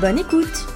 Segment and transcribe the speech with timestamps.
[0.00, 0.66] Bonne écoute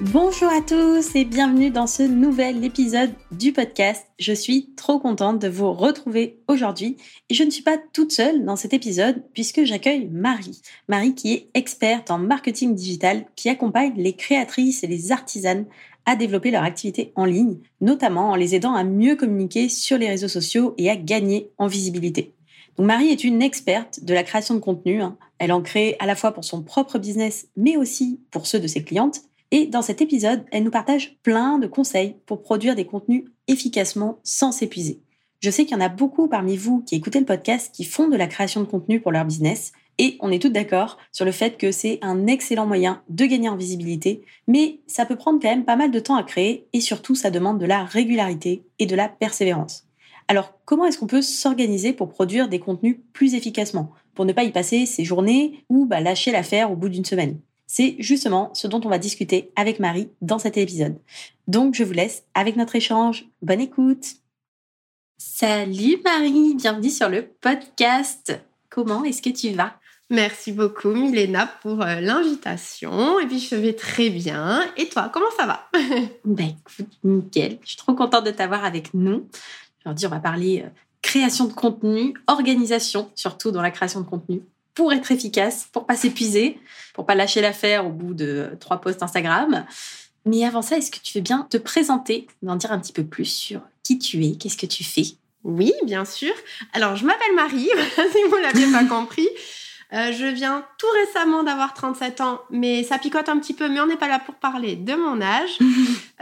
[0.00, 4.06] Bonjour à tous et bienvenue dans ce nouvel épisode du podcast.
[4.18, 6.98] Je suis trop contente de vous retrouver aujourd'hui
[7.30, 10.60] et je ne suis pas toute seule dans cet épisode puisque j'accueille Marie.
[10.88, 15.64] Marie qui est experte en marketing digital qui accompagne les créatrices et les artisanes
[16.04, 20.08] à développer leur activité en ligne, notamment en les aidant à mieux communiquer sur les
[20.08, 22.34] réseaux sociaux et à gagner en visibilité.
[22.76, 25.02] Donc Marie est une experte de la création de contenu.
[25.02, 25.16] Hein.
[25.38, 28.66] Elle en crée à la fois pour son propre business, mais aussi pour ceux de
[28.66, 29.22] ses clientes.
[29.50, 34.20] Et dans cet épisode, elle nous partage plein de conseils pour produire des contenus efficacement
[34.22, 35.00] sans s'épuiser.
[35.40, 38.08] Je sais qu'il y en a beaucoup parmi vous qui écoutez le podcast qui font
[38.08, 39.72] de la création de contenu pour leur business.
[39.98, 43.48] Et on est toutes d'accord sur le fait que c'est un excellent moyen de gagner
[43.48, 46.80] en visibilité, mais ça peut prendre quand même pas mal de temps à créer et
[46.80, 49.89] surtout ça demande de la régularité et de la persévérance.
[50.30, 54.44] Alors comment est-ce qu'on peut s'organiser pour produire des contenus plus efficacement, pour ne pas
[54.44, 57.40] y passer ses journées ou bah, lâcher l'affaire au bout d'une semaine?
[57.66, 61.00] C'est justement ce dont on va discuter avec Marie dans cet épisode.
[61.48, 63.26] Donc je vous laisse avec notre échange.
[63.42, 64.06] Bonne écoute.
[65.18, 68.40] Salut Marie, bienvenue sur le podcast.
[68.68, 69.74] Comment est-ce que tu vas?
[70.10, 73.18] Merci beaucoup Milena pour euh, l'invitation.
[73.18, 74.62] Et puis je vais très bien.
[74.76, 75.68] Et toi, comment ça va?
[76.24, 77.58] Ben écoute, nickel.
[77.62, 79.26] Je suis trop contente de t'avoir avec nous.
[79.84, 80.68] Aujourd'hui, on va parler euh,
[81.02, 84.42] création de contenu, organisation, surtout dans la création de contenu
[84.74, 86.58] pour être efficace, pour pas s'épuiser,
[86.94, 89.64] pour pas lâcher l'affaire au bout de trois posts Instagram.
[90.26, 93.04] Mais avant ça, est-ce que tu veux bien te présenter, m'en dire un petit peu
[93.04, 95.16] plus sur qui tu es, qu'est-ce que tu fais?
[95.42, 96.32] Oui, bien sûr.
[96.72, 99.28] Alors, je m'appelle Marie, si vous l'aviez pas compris.
[99.92, 103.80] Euh, je viens tout récemment d'avoir 37 ans, mais ça picote un petit peu, mais
[103.80, 105.58] on n'est pas là pour parler de mon âge.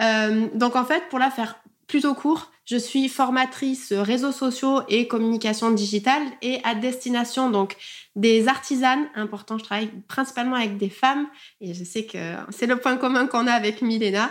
[0.00, 1.56] Euh, donc en fait, pour la faire
[1.88, 7.76] plutôt court, je suis formatrice réseaux sociaux et communication digitale et à destination donc
[8.14, 9.06] des artisanes.
[9.14, 11.26] Important, je travaille principalement avec des femmes
[11.62, 12.18] et je sais que
[12.50, 14.30] c'est le point commun qu'on a avec Milena.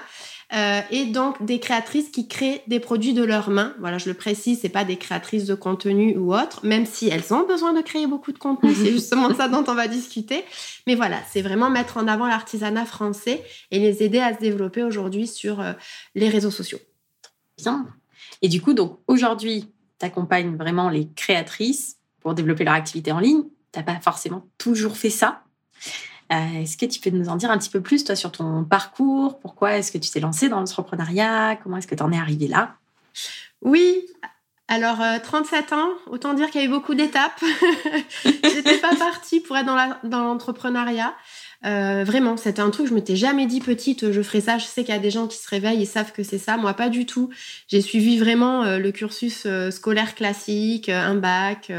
[0.54, 3.74] Euh, et donc des créatrices qui créent des produits de leurs mains.
[3.80, 7.34] Voilà, je le précise, c'est pas des créatrices de contenu ou autre, même si elles
[7.34, 10.46] ont besoin de créer beaucoup de contenu, c'est justement ça dont on va discuter.
[10.86, 14.84] Mais voilà, c'est vraiment mettre en avant l'artisanat français et les aider à se développer
[14.84, 15.74] aujourd'hui sur euh,
[16.16, 16.80] les réseaux sociaux.
[17.58, 17.86] Bien,
[18.42, 23.20] et du coup, donc aujourd'hui, tu accompagnes vraiment les créatrices pour développer leur activité en
[23.20, 23.44] ligne.
[23.72, 25.44] Tu n'as pas forcément toujours fait ça.
[26.32, 28.64] Euh, est-ce que tu peux nous en dire un petit peu plus, toi, sur ton
[28.64, 29.40] parcours?
[29.40, 31.58] Pourquoi est-ce que tu t'es lancée dans l'entrepreneuriat?
[31.64, 32.76] Comment est-ce que tu en es arrivée là?
[33.62, 34.06] Oui,
[34.68, 37.42] alors, 37 euh, ans, autant dire qu'il y a eu beaucoup d'étapes.
[38.26, 39.66] J'étais pas partie pour être
[40.04, 41.16] dans l'entrepreneuriat.
[41.66, 44.58] Euh, vraiment, c'était un truc, je m'étais jamais dit petite, je ferais ça.
[44.58, 46.58] Je sais qu'il y a des gens qui se réveillent et savent que c'est ça.
[46.58, 47.30] Moi, pas du tout.
[47.68, 51.72] J'ai suivi vraiment euh, le cursus euh, scolaire classique, un bac,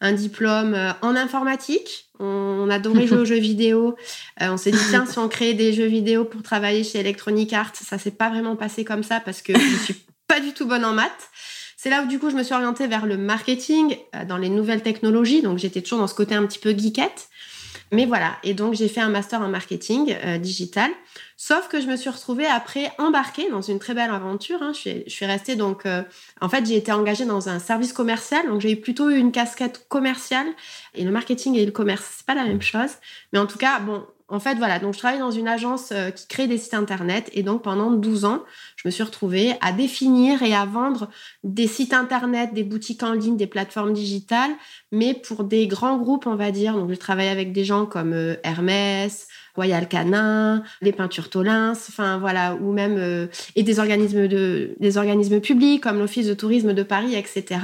[0.00, 2.08] un diplôme en informatique.
[2.18, 3.96] On, adorait jouer aux jeux vidéo.
[4.40, 7.74] on s'est dit, tiens, si on créait des jeux vidéo pour travailler chez Electronic Arts,
[7.74, 9.96] ça s'est pas vraiment passé comme ça parce que je suis
[10.28, 11.30] pas du tout bonne en maths.
[11.76, 14.82] C'est là où du coup je me suis orientée vers le marketing, dans les nouvelles
[14.82, 15.42] technologies.
[15.42, 17.28] Donc j'étais toujours dans ce côté un petit peu geekette.
[17.92, 20.90] Mais voilà, et donc j'ai fait un master en marketing euh, digital.
[21.36, 24.60] Sauf que je me suis retrouvée après embarquée dans une très belle aventure.
[24.62, 24.72] Hein.
[24.72, 26.02] Je, suis, restée donc, euh,
[26.40, 29.86] en fait, j'ai été engagée dans un service commercial, donc j'ai eu plutôt une casquette
[29.88, 30.46] commerciale.
[30.94, 32.90] Et le marketing et le commerce, c'est pas la même chose.
[33.32, 36.10] Mais en tout cas, bon, en fait, voilà, donc je travaille dans une agence euh,
[36.10, 38.42] qui crée des sites internet et donc pendant 12 ans,
[38.74, 41.08] je me suis retrouvée à définir et à vendre
[41.44, 44.50] des sites internet, des boutiques en ligne, des plateformes digitales,
[44.90, 46.74] mais pour des grands groupes, on va dire.
[46.74, 52.18] Donc, je travaille avec des gens comme euh, Hermès, Royal Canin, les peintures Tolins, enfin
[52.18, 56.74] voilà, ou même euh, et des organismes de des organismes publics comme l'Office de tourisme
[56.74, 57.60] de Paris, etc.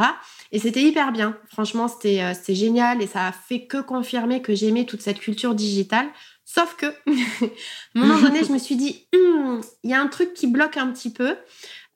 [0.53, 1.37] Et c'était hyper bien.
[1.49, 5.55] Franchement, c'était c'était génial et ça a fait que confirmer que j'aimais toute cette culture
[5.55, 6.06] digitale.
[6.54, 7.49] Sauf que, à
[7.94, 10.76] un moment donné, je me suis dit, hmm, il y a un truc qui bloque
[10.76, 11.37] un petit peu.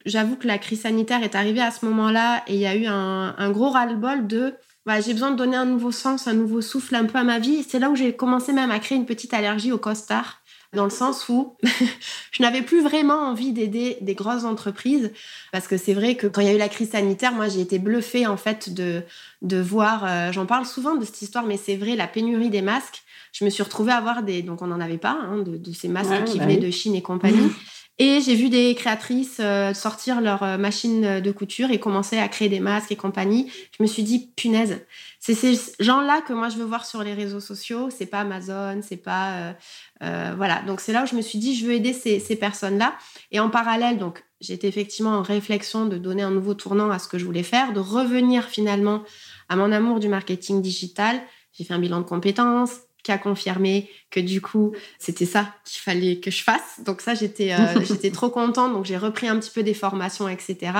[0.06, 2.86] J'avoue que la crise sanitaire est arrivée à ce moment-là et il y a eu
[2.86, 4.54] un, gros ras-le-bol de
[5.00, 7.64] j'ai besoin de donner un nouveau sens, un nouveau souffle un peu à ma vie.
[7.64, 10.40] C'est là où j'ai commencé même à créer une petite allergie au costard.
[10.72, 11.56] Dans le sens où
[12.32, 15.12] je n'avais plus vraiment envie d'aider des grosses entreprises
[15.52, 17.60] parce que c'est vrai que quand il y a eu la crise sanitaire, moi j'ai
[17.60, 19.02] été bluffée en fait de,
[19.42, 22.62] de voir, euh, j'en parle souvent de cette histoire, mais c'est vrai, la pénurie des
[22.62, 23.02] masques.
[23.32, 25.88] Je me suis retrouvée à avoir des, donc on n'en avait pas, hein, de, ces
[25.88, 27.50] masques qui bah venaient de Chine et compagnie.
[27.98, 32.28] Et j'ai vu des créatrices euh, sortir leur euh, machine de couture et commencer à
[32.28, 33.50] créer des masques et compagnie.
[33.76, 34.84] Je me suis dit, punaise,
[35.18, 37.88] c'est ces gens-là que moi je veux voir sur les réseaux sociaux.
[37.90, 39.54] C'est pas Amazon, c'est pas
[40.02, 40.60] euh, voilà.
[40.62, 42.96] Donc c'est là où je me suis dit, je veux aider ces, ces personnes-là.
[43.32, 47.08] Et en parallèle, donc j'étais effectivement en réflexion de donner un nouveau tournant à ce
[47.08, 49.04] que je voulais faire, de revenir finalement
[49.48, 51.20] à mon amour du marketing digital.
[51.52, 55.80] J'ai fait un bilan de compétences, qui a confirmé que du coup, c'était ça qu'il
[55.80, 56.80] fallait que je fasse.
[56.84, 58.72] Donc ça, j'étais euh, j'étais trop contente.
[58.72, 60.72] Donc j'ai repris un petit peu des formations, etc.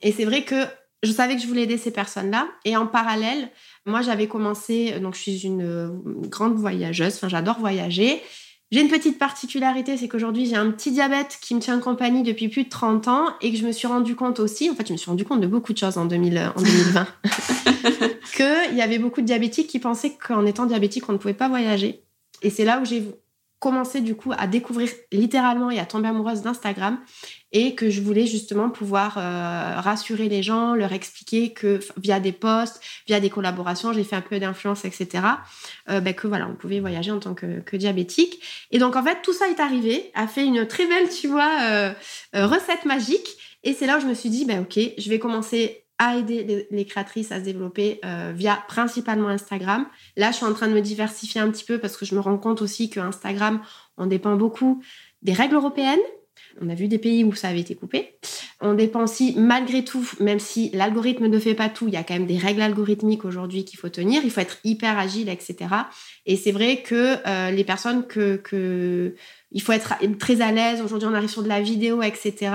[0.00, 0.64] Et c'est vrai que
[1.02, 2.48] je savais que je voulais aider ces personnes-là.
[2.64, 3.50] Et en parallèle,
[3.84, 5.90] moi, j'avais commencé, donc je suis une euh,
[6.30, 8.22] grande voyageuse, enfin j'adore voyager.
[8.70, 12.48] J'ai une petite particularité, c'est qu'aujourd'hui j'ai un petit diabète qui me tient compagnie depuis
[12.48, 14.92] plus de 30 ans et que je me suis rendu compte aussi, en fait je
[14.92, 17.06] me suis rendu compte de beaucoup de choses en, 2000, en 2020,
[18.36, 21.48] qu'il y avait beaucoup de diabétiques qui pensaient qu'en étant diabétique on ne pouvait pas
[21.48, 22.02] voyager.
[22.42, 23.04] Et c'est là où j'ai
[23.58, 26.98] commencé du coup à découvrir littéralement et à tomber amoureuse d'Instagram
[27.50, 32.32] et que je voulais justement pouvoir euh, rassurer les gens, leur expliquer que via des
[32.32, 35.24] posts, via des collaborations, j'ai fait un peu d'influence, etc.
[35.88, 38.42] Euh, ben, que voilà, on pouvait voyager en tant que, que, diabétique.
[38.70, 41.58] Et donc en fait, tout ça est arrivé, a fait une très belle, tu vois,
[41.62, 41.92] euh,
[42.34, 43.38] recette magique.
[43.64, 46.66] Et c'est là où je me suis dit, ben ok, je vais commencer à aider
[46.70, 48.00] les, créatrices à se développer
[48.34, 49.86] via principalement Instagram.
[50.16, 52.20] Là, je suis en train de me diversifier un petit peu parce que je me
[52.20, 53.60] rends compte aussi que Instagram,
[53.96, 54.82] on dépend beaucoup
[55.22, 55.98] des règles européennes
[56.60, 58.18] on a vu des pays où ça avait été coupé.
[58.60, 62.02] On dépend aussi, malgré tout, même si l'algorithme ne fait pas tout, il y a
[62.02, 64.22] quand même des règles algorithmiques aujourd'hui qu'il faut tenir.
[64.24, 65.56] Il faut être hyper agile, etc.
[66.26, 69.14] Et c'est vrai que euh, les personnes que,
[69.52, 70.82] il faut être très à l'aise.
[70.82, 72.50] Aujourd'hui, on arrive sur de la vidéo, etc.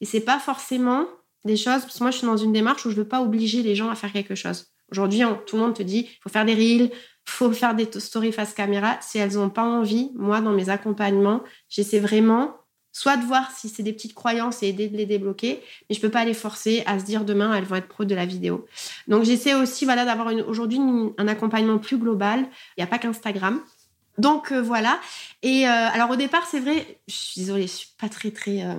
[0.00, 1.06] Et c'est pas forcément
[1.44, 1.82] des choses.
[1.82, 3.90] Parce que moi, je suis dans une démarche où je veux pas obliger les gens
[3.90, 4.66] à faire quelque chose.
[4.90, 6.90] Aujourd'hui, tout le monde te dit, faut faire des reels,
[7.24, 8.98] faut faire des stories face caméra.
[9.00, 12.56] Si elles n'ont pas envie, moi, dans mes accompagnements, j'essaie vraiment
[12.92, 16.00] soit de voir si c'est des petites croyances et aider de les débloquer, mais je
[16.00, 18.66] peux pas les forcer à se dire demain elles vont être pro de la vidéo.
[19.08, 20.78] Donc j'essaie aussi voilà d'avoir aujourd'hui
[21.16, 22.40] un accompagnement plus global.
[22.76, 23.60] Il n'y a pas qu'Instagram.
[24.18, 25.00] Donc euh, voilà.
[25.42, 28.62] Et euh, alors au départ c'est vrai, je suis désolée, je suis pas très très,
[28.62, 28.74] euh,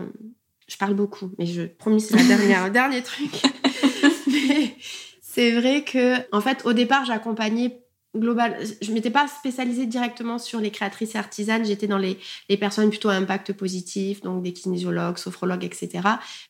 [0.73, 3.29] je parle beaucoup, mais je promis c'est la dernière dernier truc.
[4.27, 4.75] mais
[5.21, 7.82] c'est vrai que en fait au départ j'accompagnais
[8.15, 12.19] global, je m'étais pas spécialisée directement sur les créatrices artisanes, j'étais dans les,
[12.49, 15.89] les, personnes plutôt à impact positif, donc des kinésiologues, sophrologues, etc.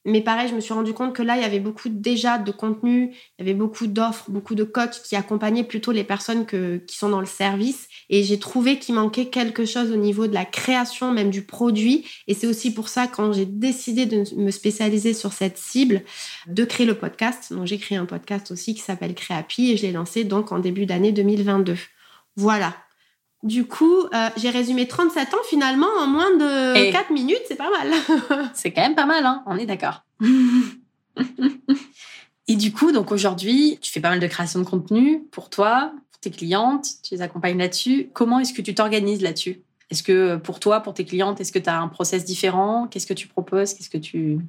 [0.05, 2.51] Mais pareil, je me suis rendu compte que là, il y avait beaucoup déjà de
[2.51, 6.97] contenu, il y avait beaucoup d'offres, beaucoup de coachs qui accompagnaient plutôt les personnes qui
[6.97, 7.87] sont dans le service.
[8.09, 12.05] Et j'ai trouvé qu'il manquait quelque chose au niveau de la création, même du produit.
[12.27, 16.03] Et c'est aussi pour ça, quand j'ai décidé de me spécialiser sur cette cible,
[16.47, 17.53] de créer le podcast.
[17.53, 20.59] Donc j'ai créé un podcast aussi qui s'appelle Créapi et je l'ai lancé donc en
[20.59, 21.52] début d'année 2020.
[22.35, 22.73] Voilà.
[23.43, 27.69] Du coup, euh, j'ai résumé 37 ans finalement en moins de 4 minutes, c'est pas
[27.69, 27.91] mal.
[28.53, 30.03] c'est quand même pas mal, hein on est d'accord.
[32.47, 35.91] Et du coup, donc aujourd'hui, tu fais pas mal de création de contenu pour toi,
[36.11, 38.09] pour tes clientes, tu les accompagnes là-dessus.
[38.13, 39.61] Comment est-ce que tu t'organises là-dessus?
[39.89, 42.87] Est-ce que pour toi, pour tes clientes, est-ce que tu as un process différent?
[42.87, 43.73] Qu'est-ce que tu proposes?
[43.73, 44.39] Qu'est-ce que tu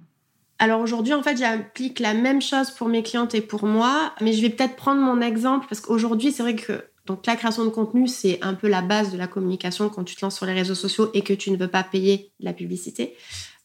[0.60, 4.32] alors aujourd'hui, en fait, j'applique la même chose pour mes clientes et pour moi, mais
[4.32, 7.70] je vais peut-être prendre mon exemple parce qu'aujourd'hui, c'est vrai que donc la création de
[7.70, 10.54] contenu, c'est un peu la base de la communication quand tu te lances sur les
[10.54, 13.14] réseaux sociaux et que tu ne veux pas payer la publicité.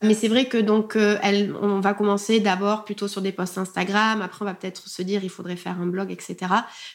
[0.01, 1.17] Mais c'est vrai que donc euh,
[1.62, 4.22] on va commencer d'abord plutôt sur des posts Instagram.
[4.22, 6.38] Après, on va peut-être se dire il faudrait faire un blog, etc.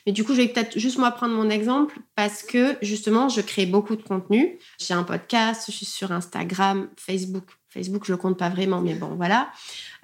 [0.07, 3.43] Mais du coup, je vais peut-être juste moi prendre mon exemple parce que justement, je
[3.43, 4.59] crée beaucoup de contenu.
[4.79, 7.45] J'ai un podcast, je suis sur Instagram, Facebook.
[7.69, 9.51] Facebook, je compte pas vraiment, mais bon, voilà.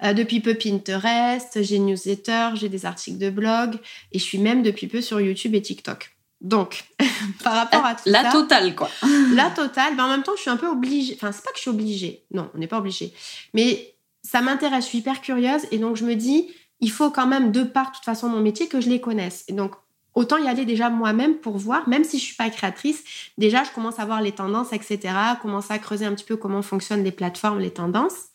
[0.03, 3.77] Euh, depuis peu Pinterest, j'ai newsletter, j'ai des articles de blog
[4.11, 6.11] et je suis même depuis peu sur YouTube et TikTok.
[6.41, 6.85] Donc,
[7.43, 8.31] par rapport à tout la ça...
[8.31, 8.89] totale, quoi.
[9.33, 9.93] la totale.
[9.95, 11.13] Mais en même temps, je suis un peu obligée.
[11.15, 12.25] Enfin, c'est pas que je suis obligée.
[12.31, 13.13] Non, on n'est pas obligé.
[13.53, 15.61] Mais ça m'intéresse, je suis hyper curieuse.
[15.71, 18.41] Et donc, je me dis, il faut quand même, de part, de toute façon, mon
[18.41, 19.45] métier, que je les connaisse.
[19.47, 19.73] Et donc,
[20.15, 23.03] autant y aller déjà moi-même pour voir, même si je suis pas créatrice,
[23.37, 24.99] déjà, je commence à voir les tendances, etc.
[25.41, 28.29] Commence à creuser un petit peu comment fonctionnent les plateformes, les tendances.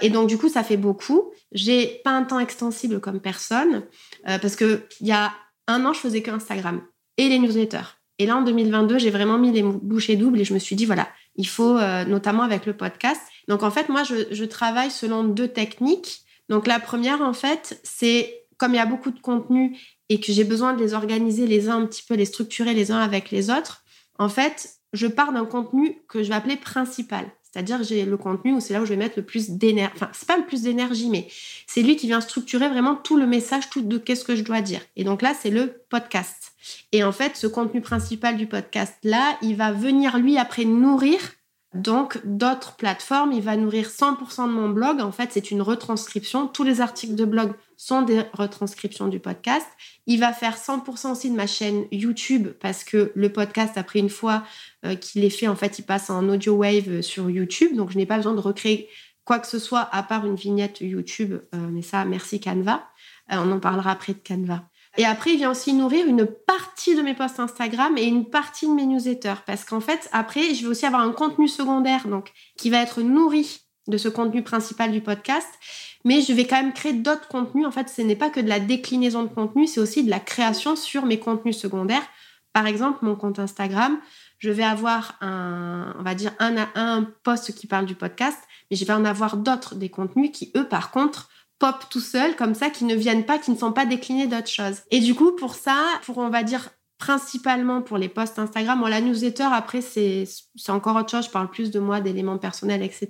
[0.00, 1.30] Et donc, du coup, ça fait beaucoup.
[1.52, 3.84] J'ai pas un temps extensible comme personne,
[4.28, 5.32] euh, parce que il y a
[5.68, 6.82] un an, je faisais que Instagram
[7.16, 7.98] et les newsletters.
[8.18, 10.86] Et là, en 2022, j'ai vraiment mis les bouchées doubles et je me suis dit,
[10.86, 13.20] voilà, il faut, euh, notamment avec le podcast.
[13.48, 16.22] Donc, en fait, moi, je, travaille selon deux techniques.
[16.48, 19.76] Donc, la première, en fait, c'est comme il y a beaucoup de contenu
[20.08, 22.92] et que j'ai besoin de les organiser les uns un petit peu, les structurer les
[22.92, 23.82] uns avec les autres.
[24.18, 27.26] En fait, je pars d'un contenu que je vais appeler principal.
[27.42, 29.94] C'est-à-dire j'ai le contenu où c'est là où je vais mettre le plus d'énergie.
[29.94, 31.28] Enfin, c'est pas le plus d'énergie, mais
[31.66, 34.60] c'est lui qui vient structurer vraiment tout le message, tout de qu'est-ce que je dois
[34.60, 34.80] dire.
[34.96, 36.53] Et donc là, c'est le podcast.
[36.92, 41.20] Et en fait, ce contenu principal du podcast là, il va venir lui après nourrir
[41.74, 45.00] donc, d'autres plateformes, il va nourrir 100% de mon blog.
[45.00, 46.46] En fait, c'est une retranscription.
[46.46, 49.66] Tous les articles de blog sont des retranscriptions du podcast.
[50.06, 54.08] Il va faire 100% aussi de ma chaîne YouTube parce que le podcast, après une
[54.08, 54.44] fois
[54.86, 57.74] euh, qu'il est fait, en fait, il passe en audio wave euh, sur YouTube.
[57.74, 58.88] Donc, je n'ai pas besoin de recréer
[59.24, 61.34] quoi que ce soit à part une vignette YouTube.
[61.56, 62.88] Euh, mais ça, merci Canva.
[63.30, 64.62] on en parlera après de Canva.
[64.96, 68.66] Et après, il vient aussi nourrir une partie de mes posts Instagram et une partie
[68.66, 69.42] de mes newsletters.
[69.46, 73.02] Parce qu'en fait, après, je vais aussi avoir un contenu secondaire, donc, qui va être
[73.02, 75.48] nourri de ce contenu principal du podcast.
[76.04, 77.66] Mais je vais quand même créer d'autres contenus.
[77.66, 80.20] En fait, ce n'est pas que de la déclinaison de contenu, c'est aussi de la
[80.20, 82.06] création sur mes contenus secondaires.
[82.52, 83.98] Par exemple, mon compte Instagram,
[84.38, 88.38] je vais avoir un, on va dire, un, un post qui parle du podcast,
[88.70, 92.36] mais je vais en avoir d'autres, des contenus qui, eux, par contre, pop tout seul,
[92.36, 94.82] comme ça, qui ne viennent pas, qui ne sont pas déclinés d'autres choses.
[94.90, 98.80] Et du coup, pour ça, pour on va dire principalement pour les posts Instagram.
[98.80, 100.26] Bon, la newsletter, après, c'est
[100.68, 101.26] encore autre chose.
[101.26, 103.08] Je parle plus de moi, d'éléments personnels, etc.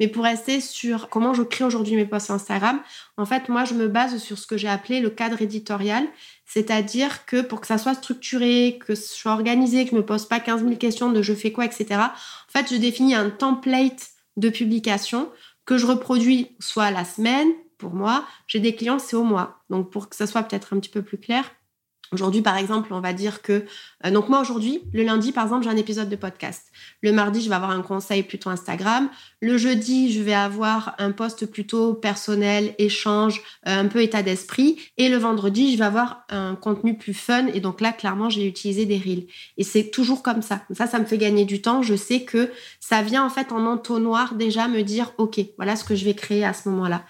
[0.00, 2.80] Mais pour rester sur comment je crée aujourd'hui mes posts Instagram,
[3.16, 6.08] en fait, moi, je me base sur ce que j'ai appelé le cadre éditorial.
[6.44, 10.26] C'est-à-dire que pour que ça soit structuré, que ce soit organisé, que je me pose
[10.26, 11.86] pas 15 000 questions de je fais quoi, etc.
[11.92, 15.30] En fait, je définis un template de publication
[15.66, 17.48] que je reproduis soit la semaine,
[17.80, 18.24] pour moi.
[18.46, 19.64] J'ai des clients, c'est au mois.
[19.70, 21.44] Donc, pour que ça soit peut-être un petit peu plus clair,
[22.12, 23.64] Aujourd'hui, par exemple, on va dire que...
[24.04, 26.66] Euh, donc moi, aujourd'hui, le lundi, par exemple, j'ai un épisode de podcast.
[27.02, 29.08] Le mardi, je vais avoir un conseil plutôt Instagram.
[29.40, 34.76] Le jeudi, je vais avoir un post plutôt personnel, échange, euh, un peu état d'esprit.
[34.96, 37.46] Et le vendredi, je vais avoir un contenu plus fun.
[37.54, 39.26] Et donc là, clairement, j'ai utilisé des reels.
[39.56, 40.62] Et c'est toujours comme ça.
[40.72, 41.82] Ça, ça me fait gagner du temps.
[41.82, 42.50] Je sais que
[42.80, 46.14] ça vient en fait en entonnoir déjà me dire, OK, voilà ce que je vais
[46.14, 47.04] créer à ce moment-là.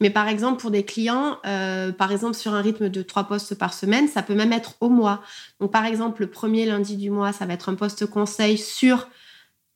[0.00, 3.54] Mais par exemple, pour des clients, euh, par exemple, sur un rythme de trois posts
[3.54, 5.22] par semaine, ça peut même être au mois.
[5.60, 9.08] Donc par exemple, le premier lundi du mois, ça va être un post conseil sur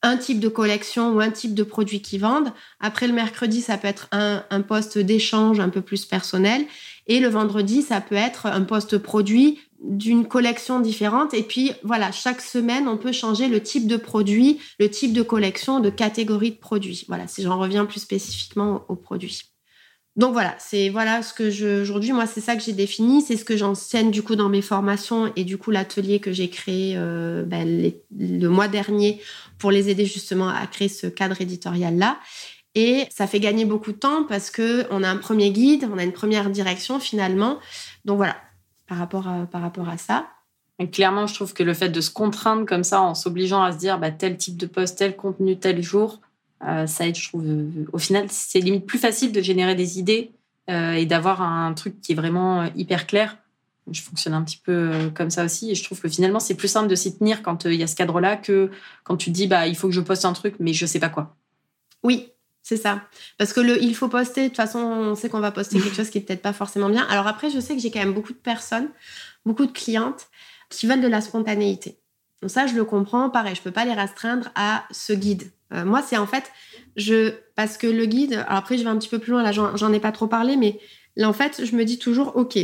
[0.02, 2.52] un type de collection ou un type de produit qu'ils vendent.
[2.80, 6.64] Après le mercredi, ça peut être un, un poste d'échange un peu plus personnel.
[7.06, 11.35] Et le vendredi, ça peut être un poste produit d'une collection différente.
[11.35, 15.23] Et puis voilà, chaque semaine, on peut changer le type de produit, le type de
[15.23, 17.04] collection, de catégorie de produits.
[17.08, 19.56] Voilà, si j'en reviens plus spécifiquement aux produits.
[20.16, 23.37] Donc voilà, c'est voilà ce que je aujourd'hui moi c'est ça que j'ai défini, c'est
[23.37, 26.94] ce que j'enseigne du coup dans mes formations et du coup l'atelier que j'ai créé
[26.96, 29.20] euh, ben, le mois dernier
[29.58, 32.18] pour les aider justement à créer ce cadre éditorial là.
[32.75, 35.99] Et ça fait gagner beaucoup de temps parce que on a un premier guide, on
[35.99, 37.58] a une première direction finalement.
[38.06, 38.37] Donc voilà,
[38.87, 40.28] par rapport à, par rapport à ça.
[40.92, 43.78] Clairement, je trouve que le fait de se contraindre comme ça en s'obligeant à se
[43.78, 46.20] dire bah, tel type de poste, tel contenu, tel jour,
[46.65, 47.45] euh, ça aide, je trouve.
[47.47, 50.33] Euh, au final, c'est limite plus facile de générer des idées
[50.71, 53.39] euh, et d'avoir un truc qui est vraiment hyper clair.
[53.91, 56.69] Je fonctionne un petit peu comme ça aussi et je trouve que finalement, c'est plus
[56.69, 58.71] simple de s'y tenir quand il y a ce cadre-là que
[59.05, 61.09] quand tu dis, bah, il faut que je poste un truc, mais je sais pas
[61.09, 61.37] quoi.
[62.03, 62.31] Oui,
[62.63, 63.03] c'est ça.
[63.39, 65.95] Parce que le il faut poster, de toute façon, on sait qu'on va poster quelque
[65.95, 67.07] chose qui est peut-être pas forcément bien.
[67.09, 68.89] Alors après, je sais que j'ai quand même beaucoup de personnes,
[69.45, 70.27] beaucoup de clientes
[70.69, 72.01] qui veulent de la spontanéité.
[72.43, 73.31] Donc ça, je le comprends.
[73.31, 75.53] Pareil, je peux pas les restreindre à ce guide.
[75.73, 76.52] Euh, moi, c'est en fait,
[76.96, 79.52] je, parce que le guide, alors après, je vais un petit peu plus loin, là,
[79.52, 80.78] j'en ai pas trop parlé, mais
[81.16, 82.58] là, en fait, je me dis toujours, OK,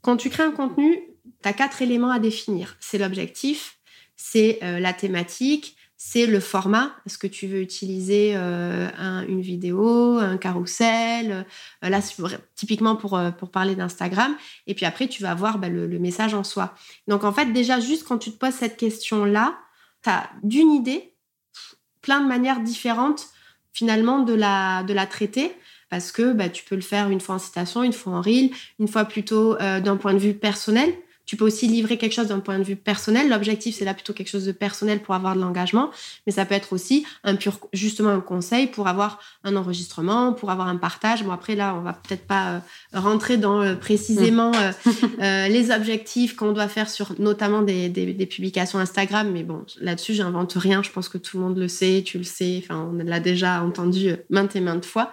[0.00, 1.00] quand tu crées un contenu,
[1.42, 2.76] tu as quatre éléments à définir.
[2.80, 3.78] C'est l'objectif,
[4.16, 6.94] c'est euh, la thématique, c'est le format.
[7.06, 8.90] Est-ce que tu veux utiliser euh,
[9.26, 11.46] une vidéo, un carrousel
[11.82, 12.00] Là,
[12.54, 14.34] typiquement pour, pour parler d'Instagram.
[14.66, 16.74] Et puis après, tu vas voir bah, le, le, message en soi.
[17.08, 19.58] Donc, en fait, déjà, juste quand tu te poses cette question-là,
[20.02, 21.13] tu as d'une idée
[22.04, 23.28] plein de manières différentes
[23.72, 25.50] finalement de la, de la traiter
[25.88, 28.50] parce que bah, tu peux le faire une fois en citation, une fois en reel,
[28.78, 30.92] une fois plutôt euh, d'un point de vue personnel.
[31.26, 33.28] Tu peux aussi livrer quelque chose d'un point de vue personnel.
[33.28, 35.90] L'objectif, c'est là plutôt quelque chose de personnel pour avoir de l'engagement,
[36.26, 40.50] mais ça peut être aussi un pur, justement un conseil pour avoir un enregistrement, pour
[40.50, 41.24] avoir un partage.
[41.24, 42.58] Bon, après, là, on va peut-être pas euh,
[42.92, 44.52] rentrer dans euh, précisément
[45.20, 49.64] euh, les objectifs qu'on doit faire sur notamment des, des, des publications Instagram, mais bon,
[49.80, 50.82] là-dessus, j'invente rien.
[50.82, 52.62] Je pense que tout le monde le sait, tu le sais.
[52.62, 55.12] Enfin, on l'a déjà entendu maintes et maintes fois.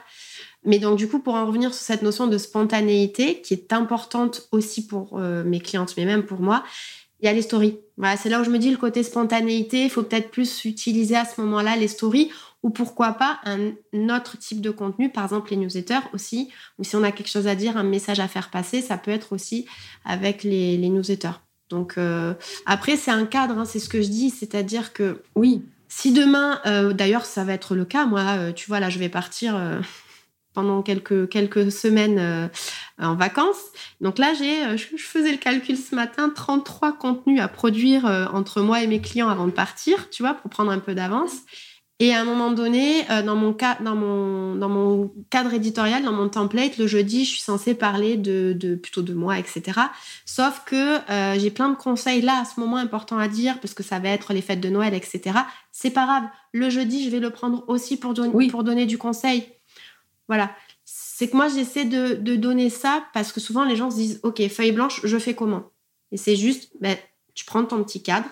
[0.64, 4.48] Mais donc, du coup, pour en revenir sur cette notion de spontanéité, qui est importante
[4.52, 6.64] aussi pour euh, mes clientes, mais même pour moi,
[7.20, 7.80] il y a les stories.
[7.98, 11.16] Voilà, c'est là où je me dis le côté spontanéité, il faut peut-être plus utiliser
[11.16, 12.32] à ce moment-là les stories
[12.64, 13.72] ou pourquoi pas un
[14.16, 17.48] autre type de contenu, par exemple les newsletters aussi, ou si on a quelque chose
[17.48, 19.66] à dire, un message à faire passer, ça peut être aussi
[20.06, 21.40] avec les, newsletters.
[21.70, 21.98] Donc
[22.68, 26.62] après, c'est un cadre, hein, c'est ce que je dis, c'est-à-dire que oui, si demain,
[26.94, 29.60] d'ailleurs, ça va être le cas, moi, tu vois, là, je vais partir
[30.54, 32.48] pendant quelques, quelques semaines euh,
[33.00, 33.72] en vacances.
[34.02, 38.26] Donc là, j'ai, euh, je, faisais le calcul ce matin, 33 contenus à produire euh,
[38.34, 41.34] entre moi et mes clients avant de partir, tu vois, pour prendre un peu d'avance.
[42.00, 46.30] Et à un moment donné, dans, mon dans, mon, dans mon cadre éditorial, dans mon
[46.30, 49.80] template, le jeudi, je suis censée parler de, de plutôt de moi, etc.
[50.26, 50.98] Sauf que
[51.38, 54.10] j'ai plein de conseils là, à ce moment important à dire, parce que ça va
[54.10, 55.42] être les fêtes de Noël, etc.
[55.72, 56.24] C'est pas grave.
[56.54, 58.16] Le jeudi, je vais le prendre aussi pour,
[58.50, 59.46] pour donner du conseil.
[60.32, 60.56] Voilà.
[60.86, 64.42] C'est que moi, j'essaie de, donner ça parce que souvent, les gens se disent Ok,
[64.48, 65.72] feuille blanche, je fais comment?
[66.14, 66.96] Et c'est juste, ben,
[67.34, 68.30] tu prends ton petit cadre,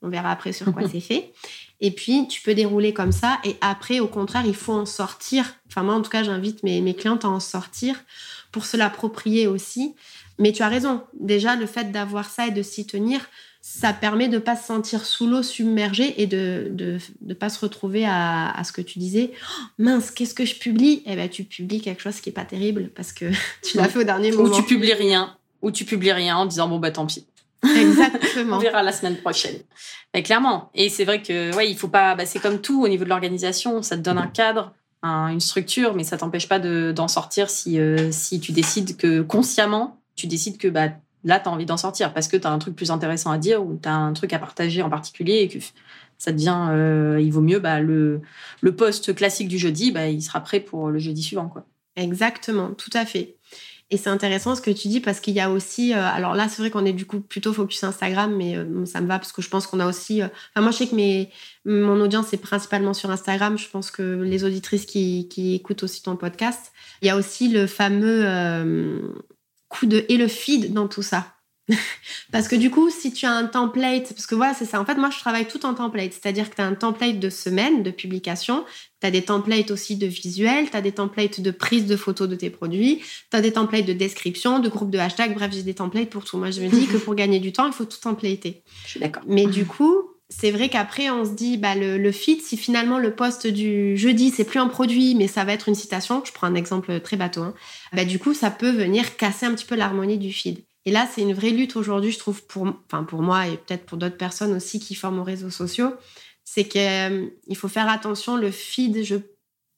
[0.00, 1.34] on verra après sur quoi c'est fait,
[1.80, 3.40] et puis tu peux dérouler comme ça.
[3.44, 5.54] Et après, au contraire, il faut en sortir.
[5.68, 8.02] Enfin, moi, en tout cas, j'invite mes, mes clientes à en sortir
[8.50, 9.94] pour se l'approprier aussi.
[10.38, 11.04] Mais tu as raison.
[11.12, 13.20] Déjà, le fait d'avoir ça et de s'y tenir,
[13.60, 17.48] ça permet de ne pas se sentir sous l'eau submergé et de ne de, pas
[17.48, 19.32] se retrouver à, à, ce que tu disais.
[19.34, 21.02] Oh, mince qu'est-ce que je publie?
[21.06, 23.26] Eh ben tu publies quelque chose qui est pas terrible parce que
[23.62, 24.48] tu l'as fait au dernier moment.
[24.48, 27.26] ou tu publies rien ou tu publies rien en disant bon bah tant pis.
[27.64, 28.56] Exactement.
[28.56, 29.56] On verra la semaine prochaine.
[30.14, 30.70] Mais clairement.
[30.74, 33.08] Et c'est vrai que ouais il faut pas bah, c'est comme tout au niveau de
[33.08, 33.82] l'organisation.
[33.82, 34.72] Ça te donne un cadre
[35.02, 40.00] une structure mais ça t'empêche pas d'en sortir si euh, si tu décides que consciemment
[40.16, 40.88] tu décides que bah
[41.28, 43.38] là, tu as envie d'en sortir parce que tu as un truc plus intéressant à
[43.38, 45.58] dire ou tu as un truc à partager en particulier et que
[46.16, 48.22] ça devient, euh, il vaut mieux, bah, le,
[48.62, 51.52] le poste classique du jeudi, bah, il sera prêt pour le jeudi suivant.
[51.96, 53.36] Exactement, tout à fait.
[53.90, 56.48] Et c'est intéressant ce que tu dis parce qu'il y a aussi, euh, alors là
[56.48, 59.32] c'est vrai qu'on est du coup plutôt focus Instagram, mais euh, ça me va parce
[59.32, 61.30] que je pense qu'on a aussi, enfin moi je sais que mes,
[61.64, 66.02] mon audience est principalement sur Instagram, je pense que les auditrices qui, qui écoutent aussi
[66.02, 68.24] ton podcast, il y a aussi le fameux
[69.68, 71.34] coup de et le feed dans tout ça.
[72.32, 74.80] parce que du coup, si tu as un template, parce que voilà, c'est ça.
[74.80, 76.12] En fait, moi, je travaille tout en template.
[76.12, 78.64] C'est-à-dire que tu as un template de semaine de publication,
[79.00, 82.28] tu as des templates aussi de visuels, tu as des templates de prise de photos
[82.28, 85.34] de tes produits, tu as des templates de description, de groupe de hashtags.
[85.34, 86.38] Bref, j'ai des templates pour tout.
[86.38, 88.62] Moi, je me dis que pour gagner du temps, il faut tout templater.
[88.84, 89.24] Je suis d'accord.
[89.26, 93.14] Mais du coup, c'est vrai qu'après, on se dit, bah, le, feed, si finalement le
[93.14, 96.46] poste du jeudi, c'est plus un produit, mais ça va être une citation, je prends
[96.46, 97.54] un exemple très bateau, hein,
[97.94, 100.64] bah, du coup, ça peut venir casser un petit peu l'harmonie du feed.
[100.84, 103.86] Et là, c'est une vraie lutte aujourd'hui, je trouve, pour, enfin, pour moi et peut-être
[103.86, 105.94] pour d'autres personnes aussi qui forment aux réseaux sociaux,
[106.44, 109.16] c'est qu'il euh, faut faire attention, le feed, je...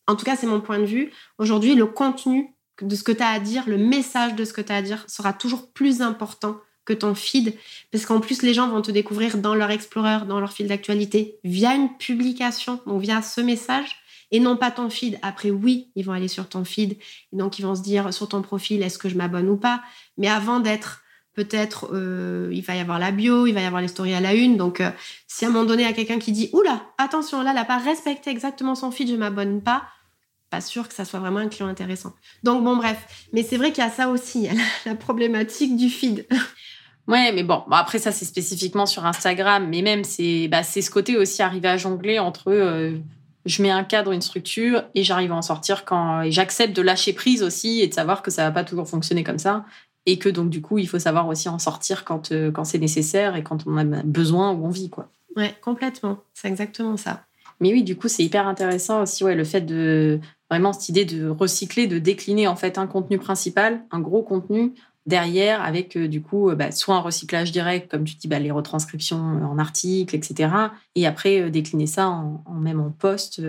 [0.08, 1.12] en tout cas, c'est mon point de vue.
[1.38, 4.60] Aujourd'hui, le contenu de ce que tu as à dire, le message de ce que
[4.60, 7.54] tu as à dire sera toujours plus important que ton feed,
[7.92, 11.38] parce qu'en plus les gens vont te découvrir dans leur Explorer, dans leur fil d'actualité,
[11.44, 13.96] via une publication, donc via ce message,
[14.32, 15.18] et non pas ton feed.
[15.22, 18.28] Après, oui, ils vont aller sur ton feed, et donc ils vont se dire sur
[18.28, 19.82] ton profil, est-ce que je m'abonne ou pas
[20.18, 21.02] Mais avant d'être
[21.34, 24.20] peut-être, euh, il va y avoir la bio, il va y avoir les stories à
[24.20, 24.90] la une, donc euh,
[25.26, 27.56] si à un moment donné, il y a quelqu'un qui dit, oula, attention, là, elle
[27.56, 29.84] n'a pas respecté exactement son feed, je m'abonne pas,
[30.50, 32.12] pas sûr que ça soit vraiment un client intéressant.
[32.42, 33.28] Donc bon, bref.
[33.32, 34.48] Mais c'est vrai qu'il y a ça aussi,
[34.86, 36.26] la problématique du feed.
[37.08, 40.90] Ouais, mais bon, après ça c'est spécifiquement sur Instagram, mais même c'est bah, c'est ce
[40.90, 42.92] côté aussi arriver à jongler entre euh,
[43.46, 46.82] je mets un cadre, une structure et j'arrive à en sortir quand et j'accepte de
[46.82, 49.64] lâcher prise aussi et de savoir que ça va pas toujours fonctionner comme ça
[50.06, 52.78] et que donc du coup il faut savoir aussi en sortir quand euh, quand c'est
[52.78, 55.08] nécessaire et quand on a besoin ou envie quoi.
[55.36, 57.24] Ouais, complètement, c'est exactement ça.
[57.60, 61.04] Mais oui, du coup c'est hyper intéressant aussi ouais le fait de vraiment cette idée
[61.04, 64.74] de recycler, de décliner en fait un contenu principal, un gros contenu
[65.06, 68.38] derrière avec euh, du coup euh, bah, soit un recyclage direct, comme tu dis, bah,
[68.38, 70.52] les retranscriptions euh, en articles, etc.
[70.94, 73.42] Et après décliner ça en, même en poste,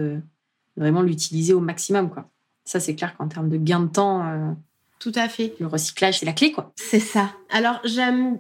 [0.78, 2.10] vraiment l'utiliser au maximum.
[2.10, 2.30] Quoi.
[2.66, 4.56] Ça, c'est clair qu'en termes de gain de temps,
[5.00, 5.56] tout à fait.
[5.60, 6.72] Le recyclage, c'est la clé, quoi.
[6.76, 7.32] C'est ça.
[7.50, 8.38] Alors, j'aime.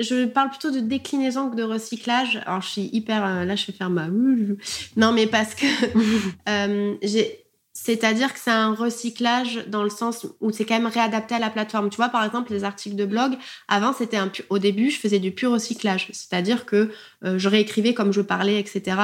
[0.00, 2.40] Je parle plutôt de déclinaison que de recyclage.
[2.46, 3.44] Alors, je suis hyper.
[3.44, 4.08] là, je vais faire ma.
[4.96, 5.66] Non, mais parce que
[7.06, 7.39] j'ai
[7.82, 11.48] c'est-à-dire que c'est un recyclage dans le sens où c'est quand même réadapté à la
[11.48, 11.88] plateforme.
[11.88, 13.38] Tu vois, par exemple, les articles de blog,
[13.68, 16.08] avant, c'était un au début, je faisais du pur recyclage.
[16.12, 16.90] C'est-à-dire que
[17.24, 18.98] euh, je réécrivais comme je parlais, etc.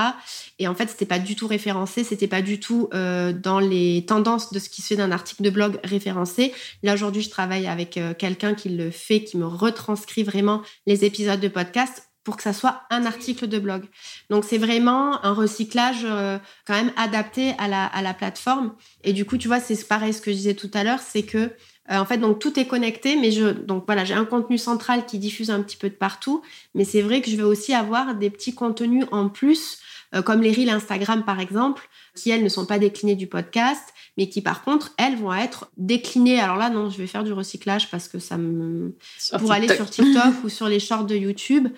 [0.59, 4.05] Et en fait, c'était pas du tout référencé, c'était pas du tout euh, dans les
[4.07, 6.53] tendances de ce qui se fait d'un article de blog référencé.
[6.83, 11.07] Là, aujourd'hui, je travaille avec euh, quelqu'un qui le fait, qui me retranscrit vraiment les
[11.07, 13.85] épisodes de podcast pour que ça soit un article de blog.
[14.31, 18.75] Donc c'est vraiment un recyclage euh, quand même adapté à la, à la plateforme.
[19.05, 21.23] Et du coup, tu vois, c'est pareil ce que je disais tout à l'heure, c'est
[21.23, 21.51] que euh,
[21.89, 25.21] en fait, donc tout est connecté, mais je donc voilà, j'ai un contenu central qui
[25.21, 26.43] diffuse un petit peu de partout,
[26.75, 29.79] mais c'est vrai que je vais aussi avoir des petits contenus en plus,
[30.25, 33.83] comme les reels Instagram par exemple, qui elles ne sont pas déclinés du podcast,
[34.17, 36.41] mais qui par contre, elles vont être déclinées.
[36.41, 38.97] Alors là, non, je vais faire du recyclage parce que ça me...
[39.39, 41.69] pour aller sur TikTok ou sur les shorts de YouTube.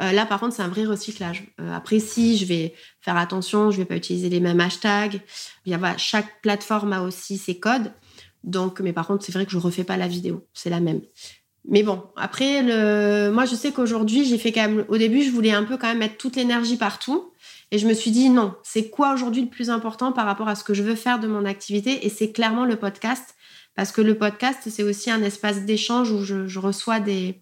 [0.00, 1.44] Euh, là, par contre, c'est un vrai recyclage.
[1.60, 5.20] Euh, après, si je vais faire attention, je vais pas utiliser les mêmes hashtags.
[5.66, 7.92] Il y a, chaque plateforme a aussi ses codes.
[8.42, 10.46] Donc, mais par contre, c'est vrai que je refais pas la vidéo.
[10.54, 11.02] C'est la même.
[11.68, 13.30] Mais bon, après, le...
[13.30, 14.84] moi, je sais qu'aujourd'hui, j'ai fait quand même.
[14.88, 17.31] Au début, je voulais un peu quand même mettre toute l'énergie partout.
[17.72, 20.54] Et je me suis dit, non, c'est quoi aujourd'hui le plus important par rapport à
[20.54, 22.06] ce que je veux faire de mon activité?
[22.06, 23.34] Et c'est clairement le podcast.
[23.74, 27.40] Parce que le podcast, c'est aussi un espace d'échange où je reçois des,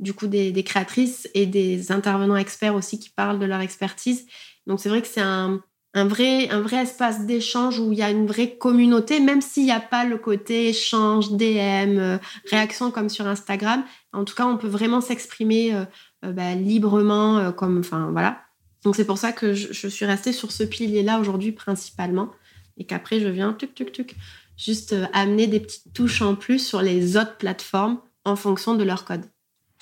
[0.00, 4.26] du coup des, créatrices et des intervenants experts aussi qui parlent de leur expertise.
[4.66, 5.62] Donc c'est vrai que c'est un,
[5.94, 9.72] vrai, un vrai espace d'échange où il y a une vraie communauté, même s'il n'y
[9.72, 12.18] a pas le côté échange, DM, euh,
[12.50, 13.84] réaction comme sur Instagram.
[14.12, 15.84] En tout cas, on peut vraiment s'exprimer euh,
[16.24, 18.38] euh, bah, librement, comme, enfin voilà.
[18.84, 22.30] Donc c'est pour ça que je, suis restée sur ce pilier-là aujourd'hui principalement,
[22.78, 24.16] et qu'après je viens tuc tuc tuc,
[24.56, 29.04] juste amener des petites touches en plus sur les autres plateformes en fonction de leur
[29.04, 29.24] code.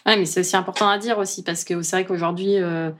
[0.07, 2.91] Ouais, mais c'est aussi important à dire aussi parce que c'est vrai qu'aujourd'hui, euh,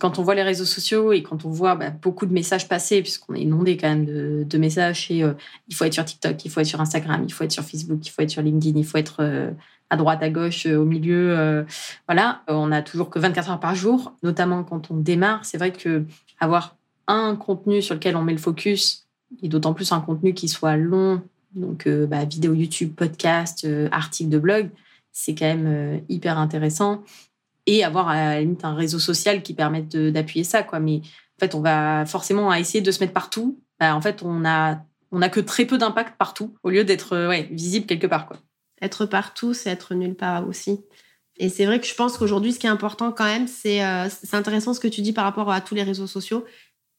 [0.00, 3.02] quand on voit les réseaux sociaux et quand on voit bah, beaucoup de messages passer,
[3.02, 5.34] puisqu'on est inondé quand même de, messages et euh,
[5.68, 8.04] il faut être sur TikTok, il faut être sur Instagram, il faut être sur Facebook,
[8.04, 9.50] il faut être sur LinkedIn, il faut être euh,
[9.90, 11.64] à droite, à gauche, au milieu.
[12.08, 15.44] voilà, on a toujours que 24 heures par jour, notamment quand on démarre.
[15.44, 16.04] C'est vrai que
[16.40, 19.06] avoir un contenu sur lequel on met le focus
[19.42, 21.22] et d'autant plus un contenu qui soit long,
[21.54, 24.70] donc bah, vidéo YouTube, podcast, article de blog
[25.16, 27.02] c'est quand même euh, hyper intéressant.
[27.64, 30.78] Et avoir à la limite un réseau social qui permette d'appuyer ça, quoi.
[30.78, 33.58] Mais en fait, on va forcément essayer de se mettre partout.
[33.80, 34.78] Bah, en fait, on a,
[35.10, 38.26] on a que très peu d'impact partout, au lieu d'être euh, ouais, visible quelque part,
[38.26, 38.36] quoi.
[38.82, 40.80] Être partout, c'est être nulle part aussi.
[41.38, 44.08] Et c'est vrai que je pense qu'aujourd'hui, ce qui est important quand même, c'est euh,
[44.32, 46.44] intéressant ce que tu dis par rapport à tous les réseaux sociaux.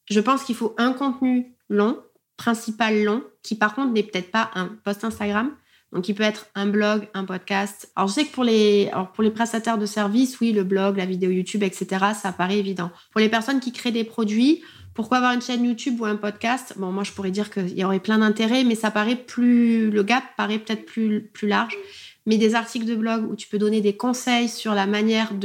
[0.09, 1.99] Je pense qu'il faut un contenu long,
[2.37, 5.51] principal long, qui par contre n'est peut-être pas un post Instagram,
[5.93, 7.91] donc, il peut être un blog, un podcast.
[7.95, 11.05] Alors, je sais que pour les, pour les prestataires de services, oui, le blog, la
[11.05, 12.91] vidéo YouTube, etc., ça paraît évident.
[13.11, 14.61] Pour les personnes qui créent des produits,
[14.97, 16.73] pourquoi avoir une chaîne YouTube ou un podcast?
[16.75, 20.01] Bon, moi, je pourrais dire qu'il y aurait plein d'intérêts, mais ça paraît plus, le
[20.01, 21.77] gap paraît peut-être plus, large.
[22.25, 25.36] Mais des articles de blog où tu peux donner des conseils sur la manière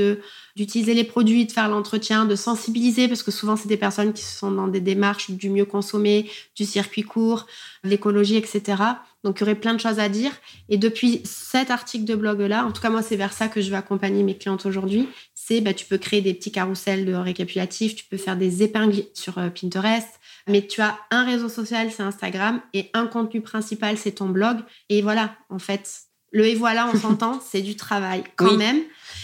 [0.56, 4.24] d'utiliser les produits, de faire l'entretien, de sensibiliser, parce que souvent, c'est des personnes qui
[4.24, 7.46] sont dans des démarches du mieux consommer, du circuit court,
[7.84, 8.82] l'écologie, etc.
[9.22, 10.32] Donc, il y aurait plein de choses à dire.
[10.70, 13.68] Et depuis cet article de blog-là, en tout cas, moi, c'est vers ça que je
[13.70, 15.08] vais accompagner mes clientes aujourd'hui.
[15.44, 19.02] C'est, bah, tu peux créer des petits carousels de récapitulatifs, tu peux faire des épingles
[19.12, 20.08] sur euh, Pinterest,
[20.46, 24.58] mais tu as un réseau social, c'est Instagram, et un contenu principal, c'est ton blog.
[24.88, 28.82] Et voilà, en fait, le et voilà, on s'entend, c'est du travail quand même.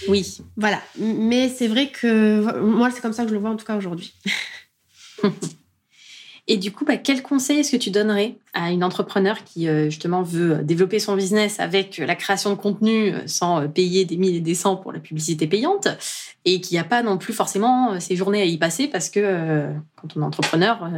[0.08, 0.38] Oui.
[0.56, 0.82] Voilà.
[0.98, 3.76] Mais c'est vrai que moi, c'est comme ça que je le vois en tout cas
[3.76, 4.12] aujourd'hui.
[6.50, 9.90] Et du coup, bah, quel conseil est-ce que tu donnerais à une entrepreneur qui euh,
[9.90, 14.16] justement veut développer son business avec la création de contenu euh, sans euh, payer des
[14.16, 15.88] mille et des cents pour la publicité payante
[16.46, 20.16] et qui n'a pas non plus forcément ses journées à y passer parce que quand
[20.16, 20.90] on est entrepreneur,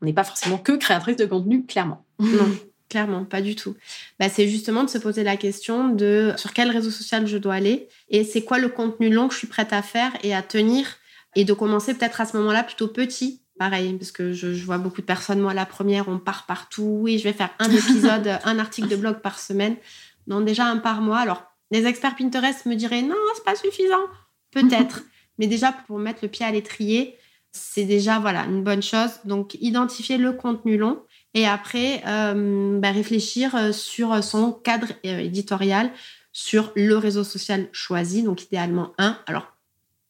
[0.00, 2.04] on n'est pas forcément que créatrice de contenu, clairement.
[2.18, 2.48] Non.
[2.88, 3.74] Clairement, pas du tout.
[4.18, 7.52] Bah, c'est justement de se poser la question de sur quel réseau social je dois
[7.54, 10.40] aller et c'est quoi le contenu long que je suis prête à faire et à
[10.40, 10.96] tenir
[11.36, 15.00] et de commencer peut-être à ce moment-là plutôt petit pareil, parce que je, vois beaucoup
[15.00, 18.58] de personnes, moi, la première, on part partout, oui, je vais faire un épisode, un
[18.58, 19.76] article de blog par semaine.
[20.26, 21.18] Non, déjà un par mois.
[21.18, 24.06] Alors, les experts Pinterest me diraient, non, c'est pas suffisant.
[24.50, 25.02] Peut-être.
[25.38, 27.16] Mais déjà, pour mettre le pied à l'étrier,
[27.52, 29.20] c'est déjà, voilà, une bonne chose.
[29.24, 31.02] Donc, identifier le contenu long
[31.34, 35.90] et après, euh, bah, réfléchir euh, sur son cadre euh, éditorial,
[36.32, 39.18] sur le réseau social choisi, donc idéalement un.
[39.26, 39.46] Alors,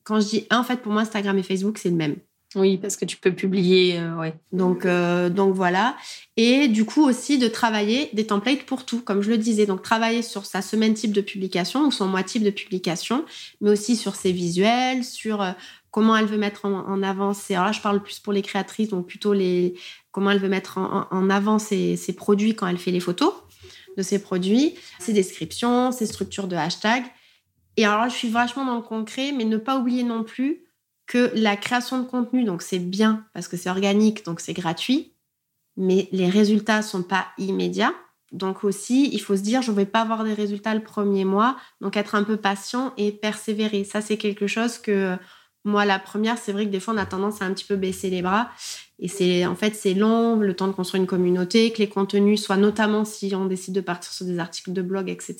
[0.04, 2.16] quand je dis un, en fait, pour moi, Instagram et Facebook, c'est le même.
[2.54, 4.34] Oui, parce que tu peux publier, euh, ouais.
[4.52, 5.96] Donc, euh, donc voilà.
[6.38, 9.66] Et du coup aussi de travailler des templates pour tout, comme je le disais.
[9.66, 13.26] Donc travailler sur sa semaine type de publication ou son mois type de publication,
[13.60, 15.50] mais aussi sur ses visuels, sur euh,
[15.90, 17.54] comment elle veut mettre en, avant ses.
[17.54, 19.74] Alors là, je parle plus pour les créatrices, donc plutôt les
[20.10, 23.34] comment elle veut mettre en, avant ses, ses, produits quand elle fait les photos
[23.98, 27.04] de ses produits, ses descriptions, ses structures de hashtag.
[27.76, 30.62] Et alors je suis vachement dans le concret, mais ne pas oublier non plus
[31.08, 35.14] que la création de contenu, donc c'est bien parce que c'est organique, donc c'est gratuit,
[35.76, 37.94] mais les résultats sont pas immédiats.
[38.30, 41.24] Donc aussi, il faut se dire, je ne vais pas avoir des résultats le premier
[41.24, 43.84] mois, donc être un peu patient et persévérer.
[43.84, 45.16] Ça, c'est quelque chose que
[45.64, 47.76] moi, la première, c'est vrai que des fois, on a tendance à un petit peu
[47.76, 48.50] baisser les bras.
[48.98, 52.42] Et c'est en fait, c'est long, le temps de construire une communauté, que les contenus
[52.42, 55.36] soient notamment si on décide de partir sur des articles de blog, etc.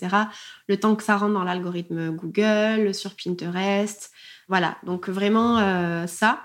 [0.66, 4.12] Le temps que ça rentre dans l'algorithme Google, sur Pinterest,
[4.48, 6.44] voilà, donc vraiment euh, ça.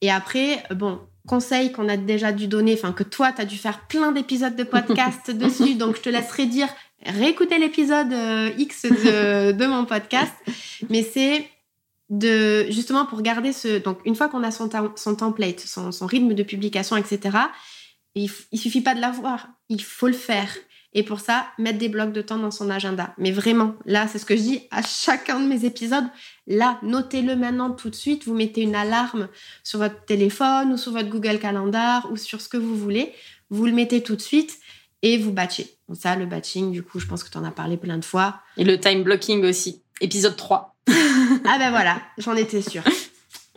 [0.00, 3.56] Et après, bon, conseils qu'on a déjà dû donner, enfin que toi, tu as dû
[3.56, 6.68] faire plein d'épisodes de podcast dessus, donc je te laisserai dire,
[7.04, 10.32] réécouter l'épisode euh, X de, mon podcast.
[10.88, 11.48] Mais c'est
[12.10, 13.78] de justement pour garder ce...
[13.78, 17.38] Donc une fois qu'on a son, son template, son, rythme de publication, etc.,
[18.14, 20.54] il, il suffit pas de l'avoir, il faut le faire.
[20.94, 23.14] Et pour ça, mettre des blocs de temps dans son agenda.
[23.16, 26.04] Mais vraiment, là, c'est ce que je dis à chacun de mes épisodes.
[26.46, 28.26] Là, notez-le maintenant tout de suite.
[28.26, 29.28] Vous mettez une alarme
[29.64, 33.14] sur votre téléphone ou sur votre Google Calendar ou sur ce que vous voulez.
[33.48, 34.58] Vous le mettez tout de suite
[35.02, 35.76] et vous batchez.
[35.88, 38.04] Donc ça, le batching, du coup, je pense que tu en as parlé plein de
[38.04, 38.40] fois.
[38.56, 39.82] Et le time blocking aussi.
[40.00, 40.76] Épisode 3.
[40.88, 42.82] ah ben voilà, j'en étais sûre.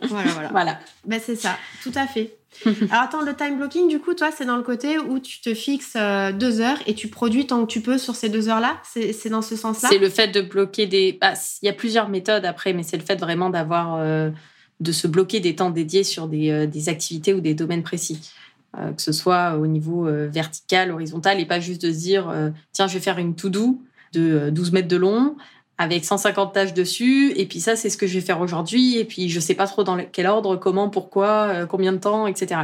[0.02, 0.48] Voilà, voilà.
[0.52, 0.80] voilà.
[1.04, 2.36] Ben c'est ça, tout à fait.
[2.90, 5.54] Alors attends, le time blocking, du coup, toi, c'est dans le côté où tu te
[5.54, 8.80] fixes euh, deux heures et tu produis tant que tu peux sur ces deux heures-là?
[8.84, 9.88] C'est dans ce sens-là?
[9.90, 11.18] C'est le fait de bloquer des...
[11.20, 13.96] Bah, il y a plusieurs méthodes après, mais c'est le fait vraiment d'avoir...
[13.96, 14.30] Euh,
[14.78, 18.30] de se bloquer des temps dédiés sur des, euh, des activités ou des domaines précis.
[18.74, 22.30] que ce soit au niveau vertical, horizontal, et pas juste de se dire,
[22.72, 23.80] tiens, je vais faire une to-do
[24.12, 25.36] de 12 mètres de long,
[25.78, 27.32] avec 150 tâches dessus.
[27.36, 28.98] Et puis ça, c'est ce que je vais faire aujourd'hui.
[28.98, 32.26] Et puis je sais pas trop dans quel ordre, comment, pourquoi, euh, combien de temps,
[32.26, 32.60] etc.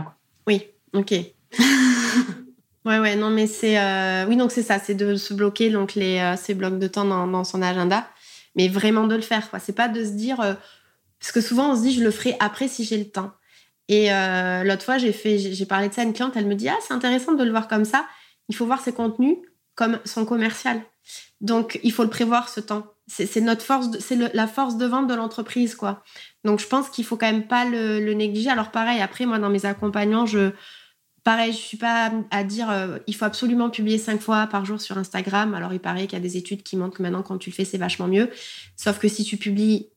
[0.46, 1.10] Oui, ok.
[2.84, 5.94] ouais, ouais, non, mais c'est euh, oui, donc c'est ça, c'est de se bloquer donc
[5.94, 8.06] les euh, ces blocs de temps dans, son agenda,
[8.56, 9.50] mais vraiment de le faire.
[9.50, 9.58] Quoi.
[9.58, 10.38] C'est pas de se dire
[11.20, 13.32] parce que souvent on se dit je le ferai après si j'ai le temps.
[13.88, 14.08] Et
[14.64, 16.78] l'autre fois j'ai fait, j'ai parlé de ça à une cliente, elle me dit ah
[16.86, 18.06] c'est intéressant de le voir comme ça.
[18.48, 19.36] Il faut voir ses contenus
[19.74, 20.80] comme son commercial.
[21.40, 22.91] Donc, il faut le prévoir ce temps.
[23.08, 26.02] C'est notre force, c'est la force de vente de l'entreprise, quoi.
[26.44, 28.48] Donc, je pense qu'il faut quand même pas le, négliger.
[28.48, 30.52] Alors, pareil, après, moi, dans mes accompagnants, je,
[31.24, 34.80] pareil, je suis pas à dire, euh, il faut absolument publier cinq fois par jour
[34.80, 35.52] sur Instagram.
[35.54, 37.54] Alors, il paraît qu'il y a des études qui montrent que maintenant, quand tu le
[37.54, 38.30] fais, c'est vachement mieux.
[38.76, 39.90] Sauf que si tu publies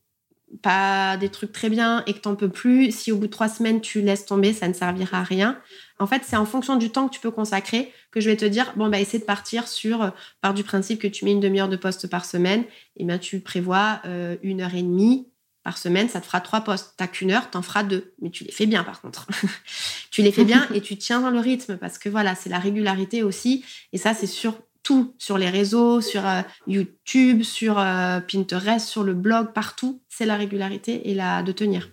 [0.62, 3.48] pas des trucs très bien et que t'en peux plus, si au bout de trois
[3.48, 5.60] semaines tu laisses tomber, ça ne servira à rien.
[5.98, 8.44] En fait, c'est en fonction du temps que tu peux consacrer que je vais te
[8.44, 11.40] dire, bon, bah, essaie de partir sur, euh, par du principe que tu mets une
[11.40, 12.64] demi-heure de poste par semaine,
[12.96, 15.28] et bien tu prévois euh, une heure et demie
[15.62, 16.94] par semaine, ça te fera trois postes.
[16.96, 18.14] T'as qu'une heure, t'en feras deux.
[18.20, 19.26] Mais tu les fais bien, par contre.
[20.12, 22.60] tu les fais bien et tu tiens dans le rythme parce que voilà, c'est la
[22.60, 23.64] régularité aussi.
[23.92, 29.14] Et ça, c'est sur tout, sur les réseaux, sur euh, YouTube, sur Pinterest, sur le
[29.14, 30.00] blog, partout.
[30.08, 31.90] C'est la régularité et la de tenir.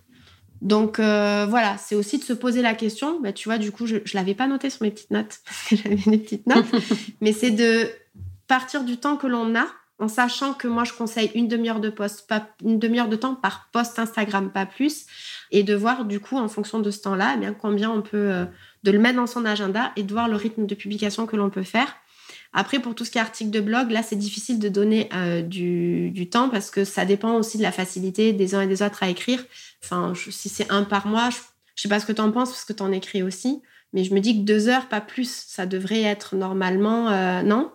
[0.64, 3.20] Donc euh, voilà, c'est aussi de se poser la question.
[3.20, 5.68] Bah, tu vois, du coup, je ne l'avais pas noté sur mes petites notes parce
[5.68, 6.66] que j'avais des petites notes,
[7.20, 7.88] mais c'est de
[8.48, 9.66] partir du temps que l'on a
[10.00, 13.34] en sachant que moi je conseille une demi-heure de poste, pas une demi-heure de temps
[13.34, 15.06] par post Instagram, pas plus,
[15.52, 18.16] et de voir du coup en fonction de ce temps-là, eh bien combien on peut
[18.16, 18.44] euh,
[18.82, 21.50] de le mettre dans son agenda et de voir le rythme de publication que l'on
[21.50, 21.94] peut faire.
[22.56, 25.42] Après, pour tout ce qui est article de blog, là, c'est difficile de donner euh,
[25.42, 29.02] du, temps parce que ça dépend aussi de la facilité des uns et des autres
[29.02, 29.44] à écrire.
[29.82, 31.40] Enfin, si c'est un par mois, je, ne
[31.74, 33.60] sais pas ce que tu en penses parce que tu en écris aussi,
[33.92, 37.72] mais je me dis que deux heures, pas plus, ça devrait être normalement, euh, non?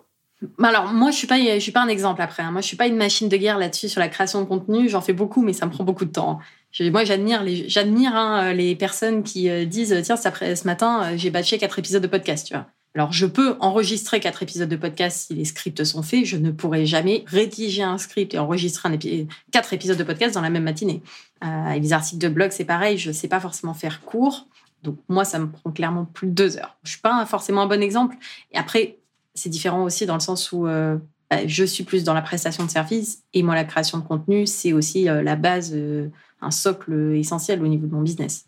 [0.62, 2.42] Alors moi je suis pas je suis pas un exemple après.
[2.42, 2.50] Hein.
[2.50, 4.88] Moi je suis pas une machine de guerre là-dessus sur la création de contenu.
[4.88, 6.38] J'en fais beaucoup mais ça me prend beaucoup de temps.
[6.80, 11.58] Moi j'admire les j'admire hein, les personnes qui euh, disent tiens ce matin j'ai batché
[11.58, 12.66] quatre épisodes de podcast tu vois.
[12.94, 16.24] Alors, je peux enregistrer quatre épisodes de podcast si les scripts sont faits.
[16.24, 20.50] Je ne pourrai jamais rédiger un script et enregistrer quatre épisodes de podcast dans la
[20.50, 21.02] même matinée.
[21.44, 22.98] Euh, et les articles de blog, c'est pareil.
[22.98, 24.48] Je ne sais pas forcément faire court.
[24.82, 26.76] Donc, moi, ça me prend clairement plus de deux heures.
[26.82, 28.16] Je suis pas forcément un bon exemple.
[28.50, 28.98] Et après,
[29.34, 30.96] c'est différent aussi dans le sens où euh,
[31.30, 34.46] bah, je suis plus dans la prestation de service et moi, la création de contenu,
[34.46, 36.08] c'est aussi euh, la base, euh,
[36.40, 38.46] un socle essentiel au niveau de mon business.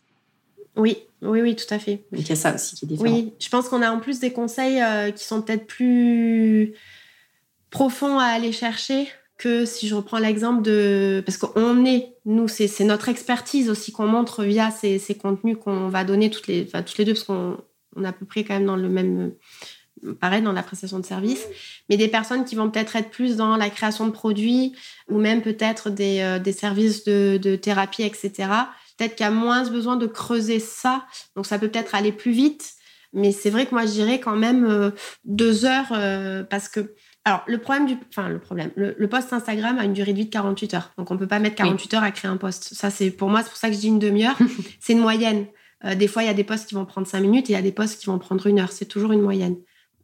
[0.77, 2.05] Oui, oui, oui, tout à fait.
[2.13, 3.15] il y a ça aussi qui est différent.
[3.15, 6.75] Oui, je pense qu'on a en plus des conseils euh, qui sont peut-être plus
[7.71, 9.07] profonds à aller chercher
[9.39, 11.23] que si je reprends l'exemple de...
[11.25, 16.05] Parce qu'on est, nous, c'est notre expertise aussi qu'on montre via ces, contenus qu'on va
[16.05, 17.57] donner toutes les, enfin, toutes les deux, parce qu'on
[18.03, 19.33] est à peu près quand même dans le même...
[20.21, 21.47] Pareil, dans la prestation de service,
[21.89, 24.73] mais des personnes qui vont peut-être être plus dans la création de produits
[25.09, 28.49] ou même peut-être des, euh, des services de, de thérapie, etc
[29.03, 31.07] Peut-être qu'il y a moins besoin de creuser ça.
[31.35, 32.75] Donc, ça peut peut-être aller plus vite.
[33.13, 34.93] Mais c'est vrai que moi, je dirais quand même euh,
[35.25, 36.95] deux heures euh, parce que.
[37.25, 37.97] Alors, le problème du.
[38.11, 38.71] Enfin, le problème.
[38.77, 40.93] Le, post Instagram a une durée de vie de 48 heures.
[40.99, 42.75] Donc, on peut pas mettre 48 heures à créer un post.
[42.75, 44.39] Ça, c'est pour moi, c'est pour ça que je dis une demi-heure.
[44.81, 45.47] c'est une moyenne.
[45.85, 47.57] Euh, des fois, il y a des posts qui vont prendre 5 minutes et il
[47.57, 48.71] y a des posts qui vont prendre une heure.
[48.71, 49.57] C'est toujours une moyenne.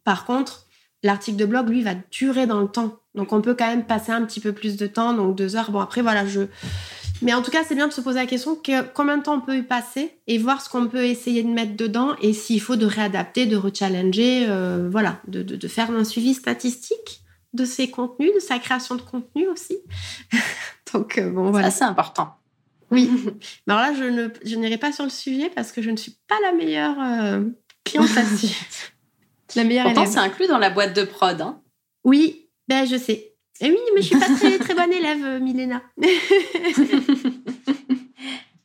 [0.03, 0.67] Par contre,
[1.05, 2.99] l'article de blog, lui, va durer dans le temps.
[3.15, 5.15] Donc, on peut quand même passer un petit peu plus de temps.
[5.15, 5.71] Donc, deux heures.
[5.71, 6.49] Bon, après, voilà, je
[7.23, 9.37] mais en tout cas, c'est bien de se poser la question que, combien de temps
[9.37, 12.61] on peut y passer et voir ce qu'on peut essayer de mettre dedans et s'il
[12.61, 17.23] faut de réadapter, de rechallenger, euh, voilà, de, de, faire un suivi statistique
[17.55, 19.79] de ses contenus, de sa création de contenu aussi.
[20.93, 21.71] Donc, euh, bon, voilà.
[21.71, 22.37] C'est important.
[22.91, 23.11] Oui.
[23.67, 26.53] alors là, je n'irai pas sur le sujet parce que je ne suis pas la
[26.53, 27.45] meilleure euh,
[27.85, 28.55] cliente là-dessus.
[29.57, 31.41] la meilleure Pourtant, c'est inclus dans la boîte de prod.
[31.41, 31.61] Hein.
[32.05, 33.35] Oui, ben je sais.
[33.61, 35.83] Et oui, mais je suis pas très, très bonne élève, euh, Milena.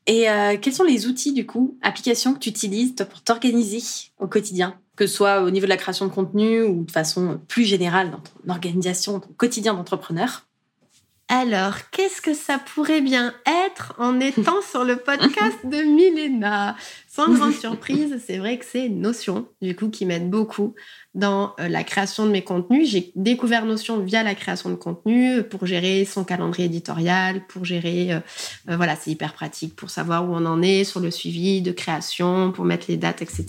[0.05, 3.81] Et euh, quels sont les outils, du coup, applications que tu utilises pour t'organiser
[4.19, 7.39] au quotidien Que ce soit au niveau de la création de contenu ou de façon
[7.47, 10.45] plus générale dans ton organisation, ton quotidien d'entrepreneur?
[11.29, 13.33] Alors, qu'est-ce que ça pourrait bien
[13.67, 16.75] être en étant sur le podcast de Milena?
[17.07, 20.75] Sans grande surprise, c'est vrai que c'est Notion, du coup, qui m'aide beaucoup
[21.15, 22.89] dans euh, la création de mes contenus.
[22.89, 28.13] J'ai découvert Notion via la création de contenu pour gérer son calendrier éditorial, pour gérer,
[28.13, 28.19] euh,
[28.69, 31.71] euh, voilà, c'est hyper pratique pour savoir où on en est sur le suivi de
[31.71, 33.45] création, pour mettre les dates, etc.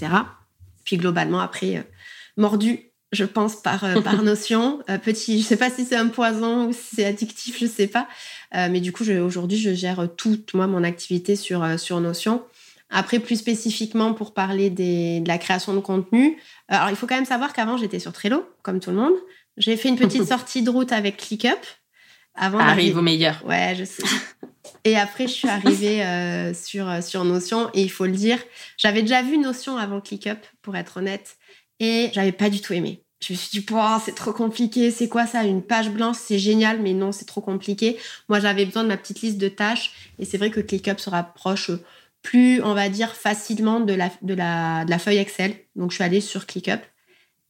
[0.84, 1.88] Puis globalement, après,
[2.36, 4.80] mordu je pense, par, euh, par notion.
[4.90, 7.86] Euh, petit, je sais pas si c'est un poison ou si c'est addictif, je sais
[7.86, 8.08] pas.
[8.54, 12.42] Euh, mais du coup, aujourd'hui, je gère toute, moi, mon activité sur, sur Notion.
[12.90, 16.38] Après, plus spécifiquement, pour parler des, de la création de contenu,
[16.68, 19.14] alors il faut quand même savoir qu'avant, j'étais sur Trello, comme tout le monde.
[19.56, 21.58] J'ai fait une petite sortie de route avec ClickUp.
[22.36, 23.44] Avant Arrive au meilleur.
[23.46, 24.02] Ouais, je sais.
[24.84, 27.70] Et après, je suis arrivée sur, sur Notion.
[27.74, 28.38] Et il faut le dire,
[28.76, 31.36] j'avais déjà vu Notion avant ClickUp, pour être honnête.
[32.12, 33.66] J'avais pas du tout aimé je me suis dit,
[34.04, 37.40] c'est trop compliqué, c'est quoi ça Une page blanche, c'est génial, mais non, c'est trop
[37.40, 37.96] compliqué.
[38.28, 41.10] Moi, j'avais besoin de ma petite liste de tâches, et c'est vrai que ClickUp se
[41.10, 41.70] rapproche
[42.22, 45.56] plus, on va dire, facilement de la, de la, de la feuille Excel.
[45.76, 46.80] Donc, je suis allée sur ClickUp.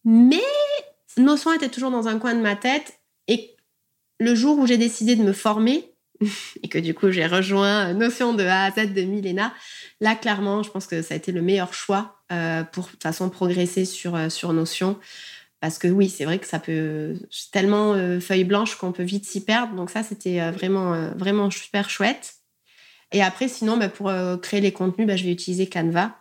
[0.05, 0.43] Mais
[1.17, 3.57] Notion était toujours dans un coin de ma tête, et
[4.21, 5.91] le jour où j'ai décidé de me former,
[6.63, 9.53] et que du coup, j'ai rejoint Notion de A à Z de Milena,
[10.01, 12.24] là, clairement, je pense que ça a été le meilleur choix
[12.73, 14.99] pour, de toute façon, progresser sur, euh, sur Notion.
[15.65, 17.15] Parce que oui, c'est vrai que ça peut.
[17.31, 19.75] C'est tellement euh, feuille blanche qu'on peut vite s'y perdre.
[19.75, 22.35] Donc, ça, c'était euh, vraiment, euh, vraiment super chouette.
[23.13, 26.17] Et après, sinon, bah, pour créer les contenus, bah, je vais utiliser Canva.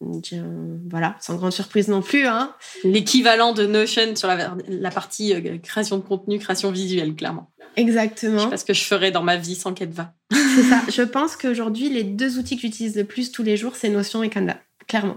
[0.00, 2.26] voilà, sans grande surprise non plus.
[2.26, 2.54] Hein.
[2.84, 7.50] L'équivalent de Notion sur la, la partie création de contenu, création visuelle, clairement.
[7.76, 8.38] Exactement.
[8.38, 10.12] Je sais pas ce que je ferais dans ma vie sans Canva.
[10.30, 10.82] C'est ça.
[10.90, 14.22] Je pense qu'aujourd'hui, les deux outils que j'utilise le plus tous les jours, c'est Notion
[14.22, 14.56] et Canva.
[14.88, 15.16] Clairement.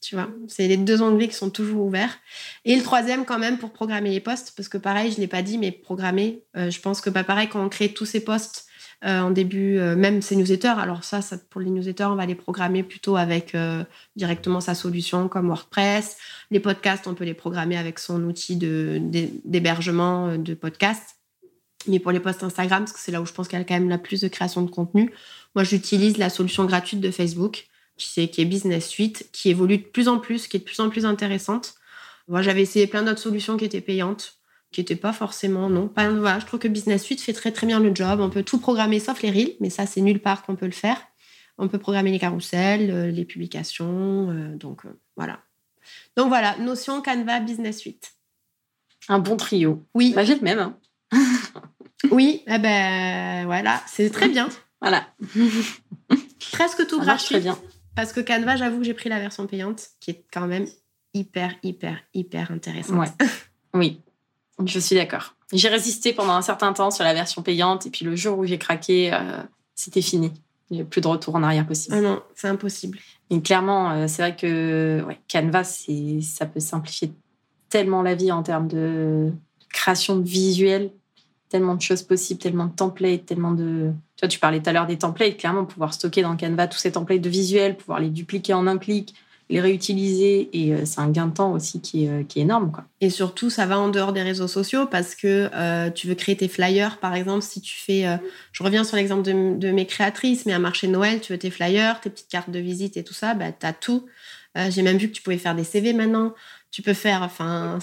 [0.00, 2.18] Tu vois, c'est les deux onglets qui sont toujours ouverts.
[2.64, 5.28] Et le troisième, quand même, pour programmer les posts, parce que pareil, je ne l'ai
[5.28, 8.66] pas dit, mais programmer, euh, je pense que pareil, quand on crée tous ces posts
[9.04, 12.34] euh, en début, euh, même ces newsletters, alors ça, pour les newsletters, on va les
[12.34, 13.54] programmer plutôt avec
[14.16, 16.16] directement sa solution comme WordPress.
[16.50, 21.16] Les podcasts, on peut les programmer avec son outil d'hébergement de, de podcast.
[21.86, 23.64] Mais pour les posts Instagram, parce que c'est là où je pense qu'il y a
[23.64, 25.12] quand même la plus de création de contenu,
[25.54, 27.66] moi, j'utilise la solution gratuite de Facebook
[28.08, 30.90] qui est, Business Suite, qui évolue de plus en plus, qui est de plus en
[30.90, 31.74] plus intéressante.
[32.28, 34.38] Moi, j'avais essayé plein d'autres solutions qui étaient payantes,
[34.72, 35.88] qui n'étaient pas forcément, non.
[35.88, 38.20] Pas, voilà, je trouve que Business Suite fait très très bien le job.
[38.20, 40.72] On peut tout programmer sauf les reels, mais ça, c'est nulle part qu'on peut le
[40.72, 41.00] faire.
[41.58, 45.40] On peut programmer les carousels, euh, les publications, euh, donc euh, voilà.
[46.16, 48.14] Donc voilà, Notion, Canva, Business Suite.
[49.08, 49.84] Un bon trio.
[49.94, 50.12] Oui.
[50.14, 50.58] Bah, j'ai le même.
[50.58, 50.78] Hein.
[52.10, 54.48] oui, eh ben voilà, c'est très bien.
[54.80, 55.06] Voilà.
[56.52, 57.58] Presque tout ça marche très bien.
[57.94, 60.66] Parce que Canva, j'avoue que j'ai pris la version payante, qui est quand même
[61.14, 62.98] hyper, hyper, hyper intéressante.
[62.98, 63.26] Ouais.
[63.74, 64.00] oui,
[64.64, 65.34] je suis d'accord.
[65.52, 68.46] J'ai résisté pendant un certain temps sur la version payante, et puis le jour où
[68.46, 69.42] j'ai craqué, euh,
[69.74, 70.32] c'était fini.
[70.70, 71.96] Il n'y a plus de retour en arrière possible.
[71.96, 72.98] Ah non, c'est impossible.
[73.30, 77.12] Et clairement, euh, c'est vrai que ouais, Canva, ça peut simplifier
[77.68, 79.32] tellement la vie en termes de
[79.72, 80.92] création de visuels
[81.50, 83.92] tellement de choses possibles, tellement de templates, tellement de...
[84.20, 86.76] Tu vois, tu parlais tout à l'heure des templates, clairement, pouvoir stocker dans Canva tous
[86.76, 89.14] ces templates de visuels, pouvoir les dupliquer en un clic,
[89.48, 92.42] les réutiliser, et euh, c'est un gain de temps aussi qui est, euh, qui est
[92.42, 92.70] énorme.
[92.70, 92.84] Quoi.
[93.00, 96.36] Et surtout, ça va en dehors des réseaux sociaux parce que euh, tu veux créer
[96.36, 98.04] tes flyers, par exemple, si tu fais...
[98.52, 101.38] je reviens sur l'exemple de, de, mes créatrices, mais à marché de Noël, tu veux
[101.38, 104.04] tes flyers, tes petites cartes de visite et tout ça, bah, tu as tout.
[104.68, 106.34] J'ai même vu que tu pouvais faire des CV maintenant
[106.72, 107.22] tu peux faire.
[107.22, 107.80] Enfin,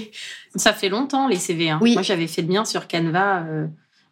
[0.54, 1.68] Ça fait longtemps les CV.
[1.68, 1.78] Hein.
[1.82, 1.92] Oui.
[1.92, 3.44] Moi, j'avais fait le mien sur Canva.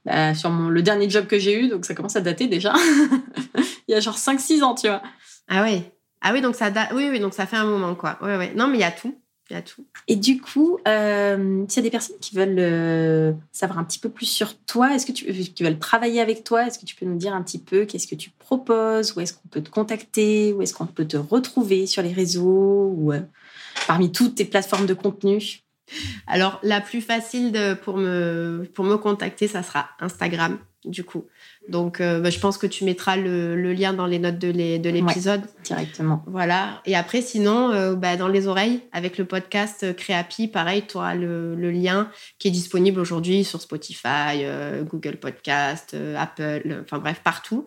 [0.09, 2.47] Euh, bah, sur mon, le dernier job que j'ai eu, donc ça commence à dater
[2.47, 2.73] déjà.
[3.89, 5.03] il y a genre 5-6 ans, tu vois.
[5.49, 5.83] Ah oui.
[6.21, 6.91] Ah oui, donc ça date.
[6.95, 8.19] Oui, oui, donc ça fait un moment, quoi.
[8.23, 8.51] Oui, oui.
[8.57, 9.15] Non, mais il y a tout.
[9.51, 9.87] Il y a tout.
[10.09, 13.99] Et du coup, euh, s'il y a des personnes qui veulent euh, savoir un petit
[13.99, 16.95] peu plus sur toi, est-ce que tu qui veulent travailler avec toi, est-ce que tu
[16.95, 19.71] peux nous dire un petit peu qu'est-ce que tu proposes, où est-ce qu'on peut te
[19.71, 23.13] contacter, où est-ce qu'on peut te retrouver sur les réseaux ou
[23.87, 25.63] parmi toutes tes plateformes de contenu?
[26.27, 31.25] Alors, la plus facile de, pour, me, pour me contacter, ça sera Instagram, du coup.
[31.69, 35.43] Donc, euh, bah, je pense que tu mettras le, lien dans les notes de l'épisode.
[35.65, 36.23] directement.
[36.27, 36.81] Voilà.
[36.87, 40.97] Et après, sinon, euh, bah, dans les oreilles, avec le podcast euh, Créapi, pareil, tu
[40.97, 44.45] auras le, lien qui est disponible aujourd'hui sur Spotify,
[44.85, 47.67] Google Podcast, Apple, enfin bref, partout.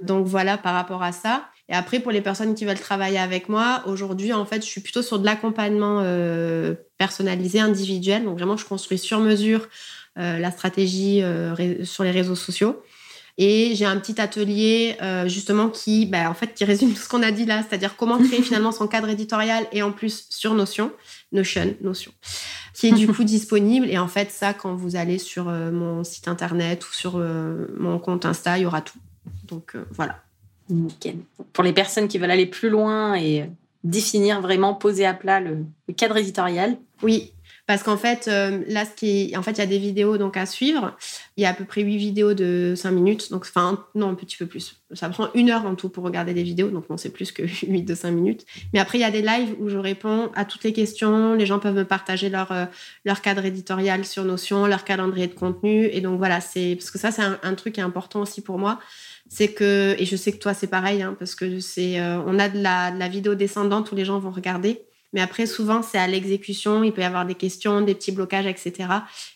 [0.00, 1.44] Donc, voilà par rapport à ça.
[1.68, 4.80] Et après, pour les personnes qui veulent travailler avec moi, aujourd'hui, en fait, je suis
[4.80, 6.00] plutôt sur de l'accompagnement
[6.96, 8.24] personnalisé, individuel.
[8.24, 9.68] Donc, vraiment, je construis sur mesure
[10.14, 11.24] la stratégie
[11.82, 12.82] sur les réseaux sociaux.
[13.38, 17.08] Et j'ai un petit atelier euh, justement qui, bah, en fait, qui résume tout ce
[17.08, 20.54] qu'on a dit là, c'est-à-dire comment créer finalement son cadre éditorial et en plus sur
[20.54, 20.90] Notion,
[21.32, 22.12] Notion, Notion,
[22.72, 23.90] qui est du coup disponible.
[23.90, 27.66] Et en fait, ça, quand vous allez sur euh, mon site internet ou sur euh,
[27.78, 28.98] mon compte Insta, il y aura tout.
[29.44, 30.22] Donc voilà.
[31.52, 33.48] Pour les personnes qui veulent aller plus loin et
[33.84, 35.64] définir vraiment, poser à plat le
[35.96, 36.76] cadre éditorial.
[37.02, 37.32] Oui,
[37.66, 40.36] parce qu'en fait, euh, là, ce qui en fait, il y a des vidéos donc
[40.36, 40.96] à suivre.
[41.36, 43.32] Il y a à peu près 8 vidéos de 5 minutes.
[43.32, 44.80] Donc, enfin, non, un petit peu plus.
[44.92, 46.68] Ça prend une heure en tout pour regarder des vidéos.
[46.68, 48.46] Donc, non, c'est plus que 8 de 5 minutes.
[48.72, 51.34] Mais après, il y a des lives où je réponds à toutes les questions.
[51.34, 52.66] Les gens peuvent me partager leur, euh,
[53.04, 55.86] leur cadre éditorial sur Notion, leur calendrier de contenu.
[55.86, 58.58] Et donc, voilà, c'est, parce que ça, c'est un, truc qui est important aussi pour
[58.58, 58.78] moi
[59.28, 62.38] c'est que, et je sais que toi c'est pareil, hein, parce que c'est, euh, on
[62.38, 64.86] a de la, de la, vidéo descendante où les gens vont regarder,
[65.16, 66.84] mais après, souvent, c'est à l'exécution.
[66.84, 68.86] Il peut y avoir des questions, des petits blocages, etc.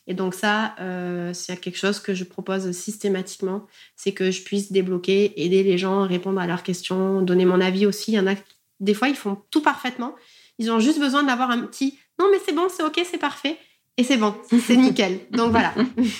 [0.06, 3.66] Et donc ça, euh, c'est quelque chose que je propose systématiquement.
[3.96, 7.86] C'est que je puisse débloquer, aider les gens, répondre à leurs questions, donner mon avis
[7.86, 8.12] aussi.
[8.12, 8.34] Il y en a,
[8.80, 10.14] des fois, ils font tout parfaitement.
[10.58, 13.56] Ils ont juste besoin d'avoir un petit «non, mais c'est bon, c'est OK, c'est parfait».
[13.96, 14.34] Et c'est bon,
[14.66, 15.20] c'est nickel.
[15.30, 15.72] Donc voilà.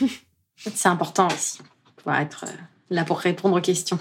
[0.56, 1.58] c'est important aussi,
[1.96, 2.52] pouvoir être euh,
[2.88, 3.98] là pour répondre aux questions.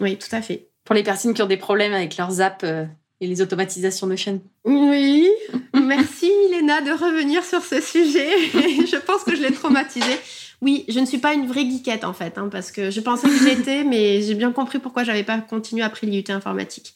[0.00, 0.70] Oui, tout à fait.
[0.82, 2.84] Pour les personnes qui ont des problèmes avec leurs apps, euh,
[3.20, 4.40] et les automatisations de chaîne.
[4.64, 5.28] Oui,
[5.74, 8.30] merci Milena de revenir sur ce sujet.
[8.52, 10.06] je pense que je l'ai traumatisé.
[10.60, 13.28] Oui, je ne suis pas une vraie geekette en fait, hein, parce que je pensais
[13.28, 16.94] que j'étais, mais j'ai bien compris pourquoi j'avais pas continué après l'IUT informatique.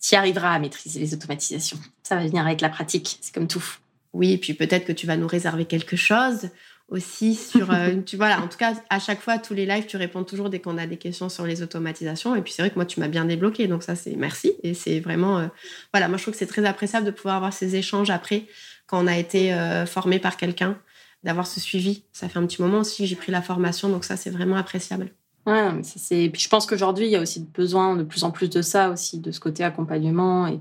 [0.00, 1.78] tu arriveras à maîtriser les automatisations.
[2.02, 3.64] Ça va venir avec la pratique, c'est comme tout.
[4.12, 6.50] Oui, et puis peut-être que tu vas nous réserver quelque chose
[6.88, 9.96] aussi sur, euh, tu vois, en tout cas, à chaque fois, tous les lives, tu
[9.96, 12.34] réponds toujours dès qu'on a des questions sur les automatisations.
[12.36, 13.66] Et puis, c'est vrai que moi, tu m'as bien débloqué.
[13.68, 14.52] Donc, ça, c'est merci.
[14.62, 15.46] Et c'est vraiment, euh,
[15.92, 18.46] voilà, moi, je trouve que c'est très appréciable de pouvoir avoir ces échanges après,
[18.86, 20.78] quand on a été euh, formé par quelqu'un,
[21.22, 22.04] d'avoir ce suivi.
[22.12, 23.88] Ça fait un petit moment aussi que j'ai pris la formation.
[23.88, 25.10] Donc, ça, c'est vraiment appréciable.
[25.46, 26.28] Ouais, mais c'est.
[26.30, 28.90] Puis, je pense qu'aujourd'hui, il y a aussi besoin de plus en plus de ça
[28.90, 30.46] aussi, de ce côté accompagnement.
[30.46, 30.60] Et,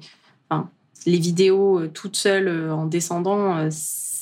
[1.06, 3.70] les vidéos toutes seules en descendant,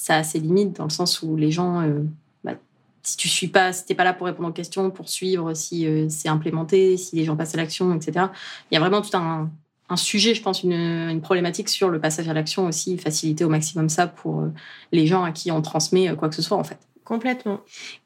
[0.02, 2.02] ça a ses limites dans le sens où les gens, euh,
[2.44, 2.54] bah,
[3.04, 5.86] si tu suis pas, si t'es pas là pour répondre aux questions, pour suivre si
[5.86, 8.26] euh, c'est implémenté, si les gens passent à l'action, etc.
[8.72, 9.52] Il y a vraiment tout un,
[9.96, 14.08] sujet, je pense, une, problématique sur le passage à l'action aussi, faciliter au maximum ça
[14.08, 14.52] pour euh,
[14.92, 16.80] les gens à qui on transmet quoi que ce soit en fait.
[17.04, 17.60] Complètement.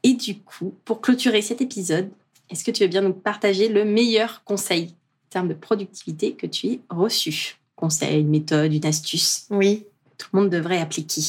[0.04, 2.10] Et du coup, pour clôturer cet épisode,
[2.50, 6.46] est-ce que tu veux bien nous partager le meilleur conseil en termes de productivité que
[6.46, 7.56] tu aies reçu?
[7.78, 9.46] Conseil, une méthode, une astuce?
[9.50, 9.86] Oui.
[10.18, 11.22] Tout le monde devrait appliquer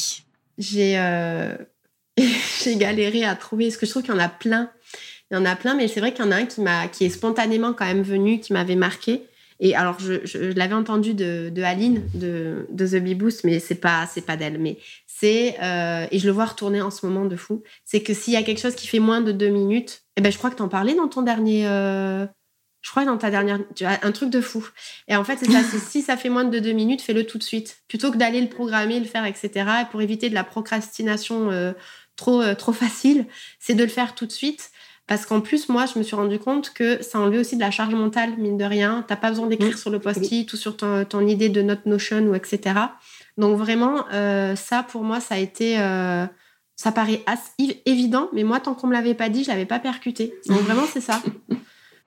[0.57, 1.55] j'ai euh,
[2.77, 3.65] galéré à trouver.
[3.65, 4.71] Parce que je trouve qu'il y en a plein.
[5.29, 6.87] Il y en a plein, mais c'est vrai qu'il y en a un qui, m'a,
[6.87, 9.23] qui est spontanément quand même venu, qui m'avait marqué.
[9.59, 13.59] Et alors, je, je, l'avais entendu de, de Aline, de, de The Bee Boost, mais
[13.59, 14.59] c'est pas, c'est pas d'elle.
[14.59, 14.77] Mais
[15.07, 18.33] c'est, euh, et je le vois retourner en ce moment de fou, c'est que s'il
[18.33, 20.55] y a quelque chose qui fait moins de deux minutes, eh ben, je crois que
[20.55, 22.27] tu en parlais dans ton dernier, euh,
[22.87, 24.65] je crois dans ta dernière, tu as un truc de fou.
[25.09, 25.59] Et en fait, c'est ça,
[25.89, 27.79] si ça fait moins de deux minutes, fais-le tout de suite.
[27.89, 29.65] Plutôt que d'aller le programmer, le faire, etc.
[29.91, 31.73] pour éviter de la procrastination euh,
[32.15, 33.25] trop, euh, trop facile,
[33.59, 34.71] c'est de le faire tout de suite.
[35.05, 37.71] Parce qu'en plus, moi, je me suis rendu compte que ça enlevait aussi de la
[37.71, 39.03] charge mentale, mine de rien.
[39.05, 42.21] T'as pas besoin d'écrire sur le post-it ou sur ton, ton, idée de note Notion
[42.21, 42.79] ou etc.
[43.37, 45.75] Donc vraiment, euh, ça, pour moi, ça a été...
[45.75, 49.79] ça paraît assez évident, mais moi, tant qu'on me l'avait pas dit, je l'avais pas
[49.79, 50.33] percuté.
[50.47, 51.21] Donc vraiment, c'est ça.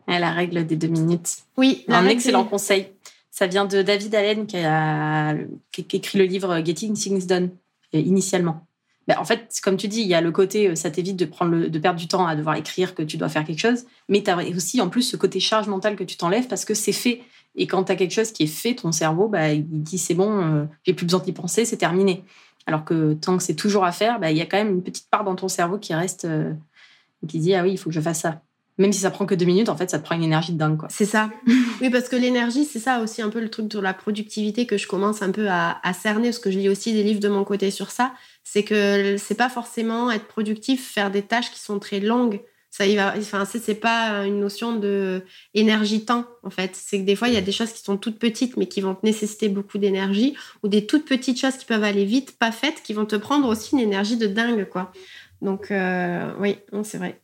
[0.07, 1.39] la règle des deux minutes.
[1.57, 2.89] Oui, un excellent conseil.
[3.31, 5.35] Ça vient de David Allen qui a,
[5.77, 7.51] écrit le livre Getting Things Done
[7.95, 8.67] euh, initialement.
[9.07, 11.25] Ben, en fait, comme tu dis, il y a le côté, euh, ça t'évite de,
[11.25, 14.23] prendre de perdre du temps à devoir écrire que tu dois faire quelque chose, mais
[14.23, 16.93] tu as aussi en plus ce côté charge mentale que tu t'enlèves parce que c'est
[16.93, 17.23] fait.
[17.57, 20.15] Et quand tu as quelque chose qui est fait, ton cerveau, bah, il dit c'est
[20.15, 22.25] bon, euh, j'ai plus besoin d'y penser, c'est terminé.
[22.67, 24.83] Alors que tant que c'est toujours à faire, bah, il y a quand même une
[24.83, 26.27] petite part dans ton cerveau qui reste,
[27.23, 28.43] et qui dit ah oui, il faut que je fasse ça
[28.81, 30.59] même si ça prend que deux minutes, en fait, ça te prend une énergie de
[30.59, 30.89] dingue, quoi.
[30.91, 31.31] C'est ça.
[31.83, 34.79] oui, parce que l'énergie, c'est ça aussi un peu le truc de la productivité que
[34.79, 37.45] je commence un peu à, cerner, parce que je lis aussi des livres de mon
[37.45, 38.15] côté sur ça.
[38.43, 42.41] C'est que c'est pas forcément être productif, faire des tâches qui sont très longues.
[42.71, 43.15] Ça y va.
[43.19, 46.71] Enfin, c'est pas une notion de énergie-temps, en fait.
[46.75, 48.81] C'est que des fois, il y a des choses qui sont toutes petites, mais qui
[48.81, 52.53] vont te nécessiter beaucoup d'énergie, ou des toutes petites choses qui peuvent aller vite, pas
[52.53, 54.91] faites, qui vont te prendre aussi une énergie de dingue, quoi.
[55.43, 57.21] Donc, euh, oui, c'est vrai.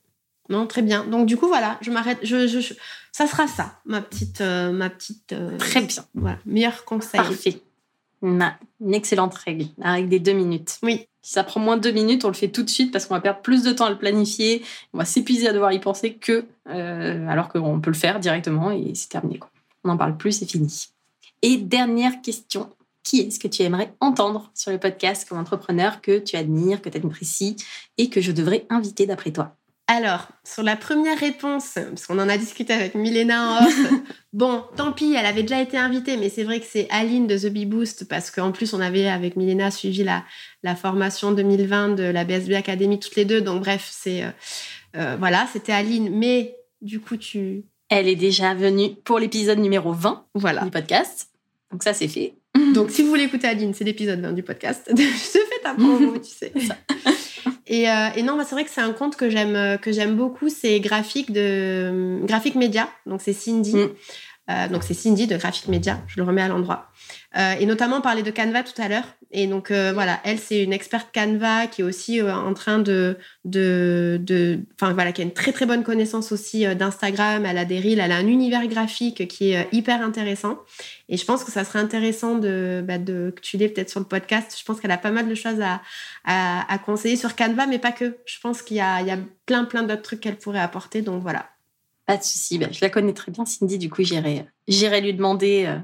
[0.49, 1.05] Non, très bien.
[1.05, 2.19] Donc, du coup, voilà, je m'arrête.
[2.23, 2.75] Je,
[3.13, 4.41] ça sera ça, ma petite.
[4.41, 6.05] Euh, ma petite euh, très bien.
[6.15, 7.21] Voilà, meilleur conseil.
[7.21, 7.61] Parfait.
[8.23, 8.43] Une
[8.93, 10.79] excellente règle, la règle des deux minutes.
[10.83, 11.07] Oui.
[11.23, 13.15] Si ça prend moins de deux minutes, on le fait tout de suite parce qu'on
[13.15, 14.63] va perdre plus de temps à le planifier.
[14.93, 16.45] On va s'épuiser à devoir y penser que.
[16.67, 19.39] alors qu'on peut le faire directement et c'est terminé.
[19.39, 19.51] Quoi.
[19.85, 20.87] On n'en parle plus, c'est fini.
[21.43, 22.71] Et dernière question
[23.07, 26.89] qui est-ce que tu aimerais entendre sur le podcast comme entrepreneur que tu admires, que
[26.89, 27.57] tu apprécies
[27.99, 29.55] et que je devrais inviter d'après toi?
[29.89, 33.93] Alors, sur la première réponse, parce qu'on en a discuté avec Milena en off,
[34.33, 37.39] bon, tant pis, elle avait déjà été invitée, mais c'est vrai que c'est Aline de
[37.39, 40.25] The Bee Boost, parce qu'en plus, on avait avec Milena suivi la,
[40.65, 44.25] la formation 2020 de la BSB Academy toutes les deux, donc bref, c'est.
[44.25, 44.31] Euh,
[44.97, 47.65] euh, voilà, c'était Aline, mais du coup, tu.
[47.89, 50.65] Elle est déjà venue pour l'épisode numéro 20 voilà.
[50.65, 51.29] du podcast.
[51.71, 52.35] Donc ça, c'est fait.
[52.75, 54.91] Donc, si vous voulez écouter Aline, c'est l'épisode 20 du podcast.
[54.97, 56.53] je fais ta promo, tu sais.
[57.69, 60.17] Et, euh, et, non, bah, c'est vrai que c'est un compte que j'aime que j'aime
[60.17, 60.49] beaucoup.
[60.49, 62.89] C'est graphique de graphique média.
[63.07, 63.75] Donc c'est Cindy.
[63.75, 63.91] Mm.
[64.51, 66.01] Euh, donc c'est Cindy de graphique média.
[66.07, 66.91] Je le remets à l'endroit.
[67.37, 69.05] Euh, et notamment parler de Canva tout à l'heure.
[69.33, 72.79] Et donc euh, voilà, elle c'est une experte Canva qui est aussi euh, en train
[72.79, 77.59] de de de enfin voilà qui a une très très bonne connaissance aussi d'Instagram, elle
[77.59, 80.59] a des reels, elle a un univers graphique qui est hyper intéressant.
[81.09, 84.01] Et je pense que ça serait intéressant de bah, de que tu l'aies peut-être sur
[84.01, 84.57] le podcast.
[84.59, 85.83] Je pense qu'elle a pas mal de choses à,
[86.25, 88.17] à, à conseiller sur Canva, mais pas que.
[88.27, 91.03] Je pense qu'il y a il y a plein plein d'autres trucs qu'elle pourrait apporter.
[91.03, 91.47] Donc voilà.
[92.07, 92.59] Pas de souci.
[92.59, 93.79] Ben, je la connais très bien, Cindy.
[93.79, 95.81] Du coup, j'irai j'irai lui demander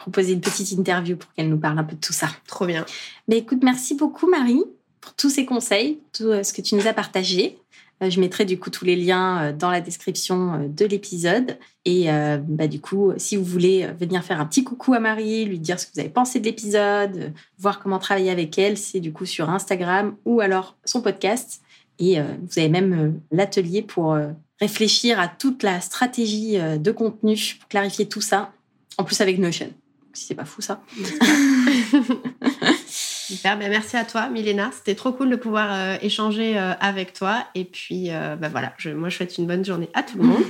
[0.00, 2.28] proposer une petite interview pour qu'elle nous parle un peu de tout ça.
[2.46, 2.86] Trop bien.
[3.28, 4.64] Mais écoute, merci beaucoup Marie
[5.00, 7.58] pour tous ces conseils, tout euh, ce que tu nous as partagé.
[8.02, 11.58] Euh, je mettrai du coup tous les liens euh, dans la description de l'épisode.
[11.84, 12.08] Et
[12.46, 15.80] bah, du coup, si vous voulez venir faire un petit coucou à Marie, lui dire
[15.80, 19.24] ce que vous avez pensé de l'épisode, voir comment travailler avec elle, c'est du coup
[19.24, 21.62] sur Instagram ou alors son podcast.
[21.98, 24.14] Et vous avez même l'atelier pour
[24.60, 28.52] réfléchir à toute la stratégie de contenu, pour clarifier tout ça,
[28.98, 29.72] en plus avec Notion
[30.12, 30.82] si c'est pas fou ça.
[32.86, 34.70] Super, ben merci à toi, Milena.
[34.72, 37.46] C'était trop cool de pouvoir euh, échanger euh, avec toi.
[37.54, 40.24] Et puis, euh, ben voilà, je, moi, je souhaite une bonne journée à tout le
[40.24, 40.42] monde.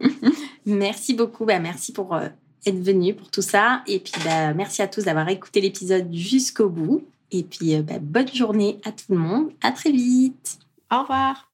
[0.66, 1.44] merci beaucoup.
[1.44, 3.82] Ben, merci pour être venu pour tout ça.
[3.86, 7.06] Et puis, ben, merci à tous d'avoir écouté l'épisode jusqu'au bout.
[7.30, 9.50] Et puis, ben, bonne journée à tout le monde.
[9.62, 10.58] À très vite.
[10.90, 11.53] Au revoir.